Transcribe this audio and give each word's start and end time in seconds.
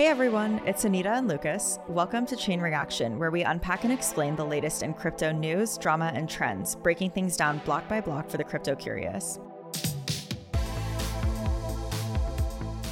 Hey 0.00 0.06
everyone, 0.06 0.62
it's 0.64 0.86
Anita 0.86 1.10
and 1.10 1.28
Lucas. 1.28 1.78
Welcome 1.86 2.24
to 2.24 2.34
Chain 2.34 2.62
Reaction, 2.62 3.18
where 3.18 3.30
we 3.30 3.42
unpack 3.42 3.84
and 3.84 3.92
explain 3.92 4.34
the 4.34 4.46
latest 4.46 4.82
in 4.82 4.94
crypto 4.94 5.30
news, 5.30 5.76
drama, 5.76 6.10
and 6.14 6.26
trends, 6.26 6.74
breaking 6.74 7.10
things 7.10 7.36
down 7.36 7.58
block 7.66 7.86
by 7.86 8.00
block 8.00 8.30
for 8.30 8.38
the 8.38 8.44
crypto 8.44 8.74
curious. 8.74 9.38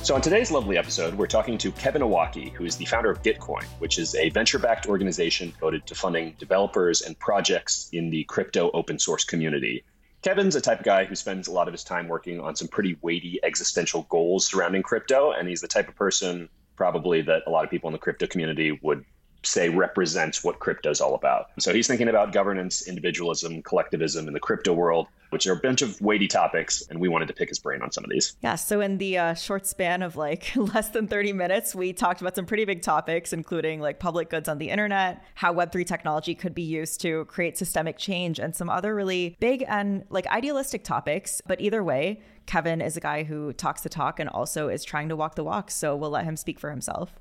So, 0.03 0.15
on 0.15 0.21
today's 0.21 0.51
lovely 0.51 0.77
episode, 0.77 1.15
we're 1.15 1.27
talking 1.27 1.57
to 1.57 1.73
Kevin 1.73 2.03
Owocki, 2.03 2.53
who 2.53 2.67
is 2.67 2.77
the 2.77 2.85
founder 2.85 3.11
of 3.11 3.23
Gitcoin, 3.23 3.65
which 3.79 3.99
is 3.99 4.15
a 4.15 4.29
venture 4.29 4.59
backed 4.59 4.87
organization 4.87 5.53
devoted 5.53 5.87
to 5.87 5.95
funding 5.95 6.37
developers 6.39 7.01
and 7.01 7.19
projects 7.19 7.89
in 7.91 8.11
the 8.11 8.25
crypto 8.25 8.71
open 8.75 8.99
source 8.99 9.25
community. 9.25 9.83
Kevin's 10.21 10.57
a 10.57 10.61
type 10.61 10.81
of 10.81 10.85
guy 10.85 11.07
who 11.07 11.15
spends 11.15 11.49
a 11.49 11.53
lot 11.53 11.69
of 11.69 11.73
his 11.73 11.85
time 11.85 12.07
working 12.07 12.39
on 12.39 12.55
some 12.55 12.69
pretty 12.69 12.99
weighty 13.01 13.41
existential 13.43 14.03
goals 14.11 14.47
surrounding 14.47 14.83
crypto, 14.83 15.31
and 15.31 15.49
he's 15.49 15.63
the 15.63 15.69
type 15.69 15.89
of 15.89 15.97
person 15.97 16.51
probably 16.79 17.21
that 17.23 17.43
a 17.49 17.51
lot 17.51 17.65
of 17.65 17.71
people 17.71 17.89
in 17.89 17.93
the 17.93 17.99
crypto 17.99 18.29
community 18.29 18.79
would 18.85 19.05
say 19.43 19.69
represents 19.69 20.43
what 20.43 20.59
crypto 20.59 20.91
is 20.91 21.01
all 21.01 21.15
about. 21.15 21.51
So 21.59 21.73
he's 21.73 21.87
thinking 21.87 22.09
about 22.09 22.33
governance, 22.33 22.87
individualism, 22.87 23.63
collectivism 23.63 24.27
in 24.27 24.35
the 24.35 24.41
crypto 24.41 24.73
world, 24.73 25.07
which 25.31 25.47
are 25.47 25.53
a 25.53 25.57
bunch 25.57 25.83
of 25.83 26.01
weighty 26.01 26.27
topics, 26.27 26.83
and 26.89 27.01
we 27.01 27.09
wanted 27.09 27.29
to 27.29 27.35
pick 27.35 27.49
his 27.49 27.59
brain 27.59 27.83
on 27.83 27.93
some 27.93 28.05
of 28.05 28.11
these. 28.11 28.37
Yeah, 28.43 28.57
so 28.57 28.81
in 28.81 28.99
the 28.99 29.19
uh, 29.19 29.35
short 29.35 29.67
span 29.67 30.03
of 30.03 30.17
like 30.17 30.53
less 30.57 30.91
than 30.91 31.07
30 31.07 31.33
minutes, 31.33 31.75
we 31.75 31.93
talked 31.93 32.21
about 32.21 32.35
some 32.35 32.47
pretty 32.47 32.65
big 32.65 32.83
topics, 32.83 33.33
including 33.33 33.81
like 33.81 34.01
public 34.01 34.31
goods 34.31 34.49
on 34.49 34.59
the 34.59 34.71
internet, 34.71 35.23
how 35.35 35.55
Web3 35.55 35.87
technology 35.87 36.35
could 36.35 36.55
be 36.55 36.63
used 36.63 37.01
to 37.03 37.25
create 37.27 37.57
systemic 37.57 37.99
change, 37.99 38.39
and 38.39 38.55
some 38.55 38.69
other 38.69 38.95
really 38.95 39.37
big 39.41 39.65
and 39.69 40.05
like 40.11 40.27
idealistic 40.29 40.85
topics. 40.85 41.41
But 41.47 41.61
either 41.61 41.85
way, 41.85 42.23
Kevin 42.47 42.81
is 42.81 42.97
a 42.97 43.01
guy 43.01 43.25
who 43.25 43.53
talks 43.53 43.83
the 43.83 43.91
talk 43.91 44.19
and 44.19 44.29
also 44.29 44.69
is 44.69 44.85
trying 44.85 45.11
to 45.11 45.17
walk 45.17 45.35
the 45.35 45.45
walk. 45.45 45.71
So 45.71 45.95
we'll 45.95 46.11
let 46.11 46.25
him 46.25 46.37
speak 46.37 46.59
for 46.59 46.71
himself. 46.71 47.13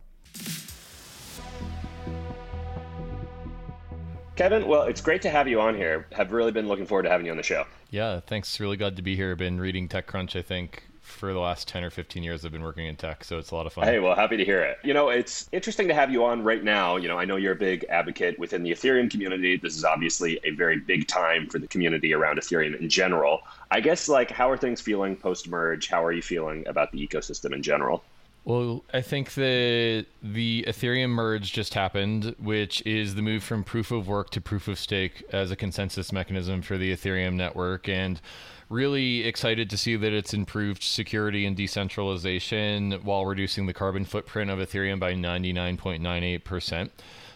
Kevin, 4.38 4.68
well, 4.68 4.84
it's 4.84 5.02
great 5.02 5.24
to 5.24 5.32
have 5.32 5.48
you 5.48 5.60
on 5.60 5.74
here. 5.74 6.06
Have 6.12 6.32
really 6.32 6.52
been 6.52 6.68
looking 6.68 6.86
forward 6.86 7.04
to 7.04 7.10
having 7.10 7.26
you 7.26 7.32
on 7.32 7.38
the 7.38 7.44
show. 7.44 7.66
Yeah, 7.90 8.20
thanks. 8.20 8.60
Really 8.60 8.78
glad 8.78 8.96
to 8.98 9.02
be 9.02 9.16
here. 9.16 9.36
Been 9.36 9.60
reading 9.60 9.90
TechCrunch, 9.90 10.38
I 10.38 10.44
think, 10.44 10.84
for 11.02 11.34
the 11.34 11.40
last 11.40 11.68
10 11.68 11.84
or 11.84 11.90
15 11.90 12.22
years 12.22 12.46
I've 12.46 12.52
been 12.52 12.62
working 12.62 12.86
in 12.86 12.96
tech, 12.98 13.24
so 13.24 13.40
it's 13.40 13.50
a 13.50 13.56
lot 13.56 13.66
of 13.66 13.74
fun. 13.74 13.86
Hey, 13.86 13.98
well, 13.98 14.14
happy 14.14 14.38
to 14.38 14.46
hear 14.46 14.62
it. 14.62 14.78
You 14.84 14.94
know, 14.94 15.10
it's 15.10 15.50
interesting 15.52 15.88
to 15.88 15.96
have 15.96 16.12
you 16.12 16.24
on 16.24 16.44
right 16.44 16.64
now. 16.64 16.98
You 16.98 17.08
know, 17.08 17.18
I 17.18 17.26
know 17.26 17.38
you're 17.38 17.54
a 17.54 17.56
big 17.56 17.84
advocate 17.90 18.38
within 18.38 18.62
the 18.62 18.70
Ethereum 18.70 19.10
community. 19.10 19.58
This 19.58 19.76
is 19.76 19.84
obviously 19.84 20.40
a 20.44 20.52
very 20.52 20.78
big 20.78 21.08
time 21.08 21.48
for 21.48 21.58
the 21.58 21.68
community 21.68 22.14
around 22.14 22.38
Ethereum 22.38 22.80
in 22.80 22.90
general. 22.90 23.40
I 23.72 23.80
guess, 23.80 24.08
like, 24.08 24.30
how 24.30 24.52
are 24.52 24.58
things 24.58 24.82
feeling 24.82 25.16
post 25.16 25.50
merge? 25.50 25.88
How 25.88 26.06
are 26.06 26.12
you 26.12 26.22
feeling 26.22 26.68
about 26.68 26.92
the 26.92 27.08
ecosystem 27.08 27.54
in 27.54 27.64
general? 27.64 28.04
Well, 28.48 28.86
I 28.94 29.02
think 29.02 29.34
that 29.34 30.06
the 30.24 30.64
Ethereum 30.66 31.10
merge 31.10 31.52
just 31.52 31.74
happened, 31.74 32.34
which 32.40 32.82
is 32.86 33.16
the 33.16 33.22
move 33.22 33.44
from 33.44 33.66
proof 33.66 33.92
of 33.92 34.08
work 34.08 34.30
to 34.30 34.40
proof 34.40 34.70
of 34.70 34.80
stake 34.80 35.22
as 35.34 35.52
a 35.52 35.58
consensus 35.58 36.14
mechanism 36.14 36.62
for 36.62 36.78
the 36.78 36.94
Ethereum 36.96 37.34
network. 37.34 37.90
And 37.90 38.22
really 38.70 39.26
excited 39.26 39.70
to 39.72 39.78
see 39.78 39.98
that 39.98 40.14
it's 40.14 40.34
improved 40.34 40.82
security 40.82 41.46
and 41.46 41.58
decentralization 41.58 42.94
while 43.04 43.26
reducing 43.26 43.66
the 43.66 43.74
carbon 43.74 44.06
footprint 44.06 44.50
of 44.50 44.60
Ethereum 44.60 44.98
by 44.98 45.14
99.98%. 45.14 46.90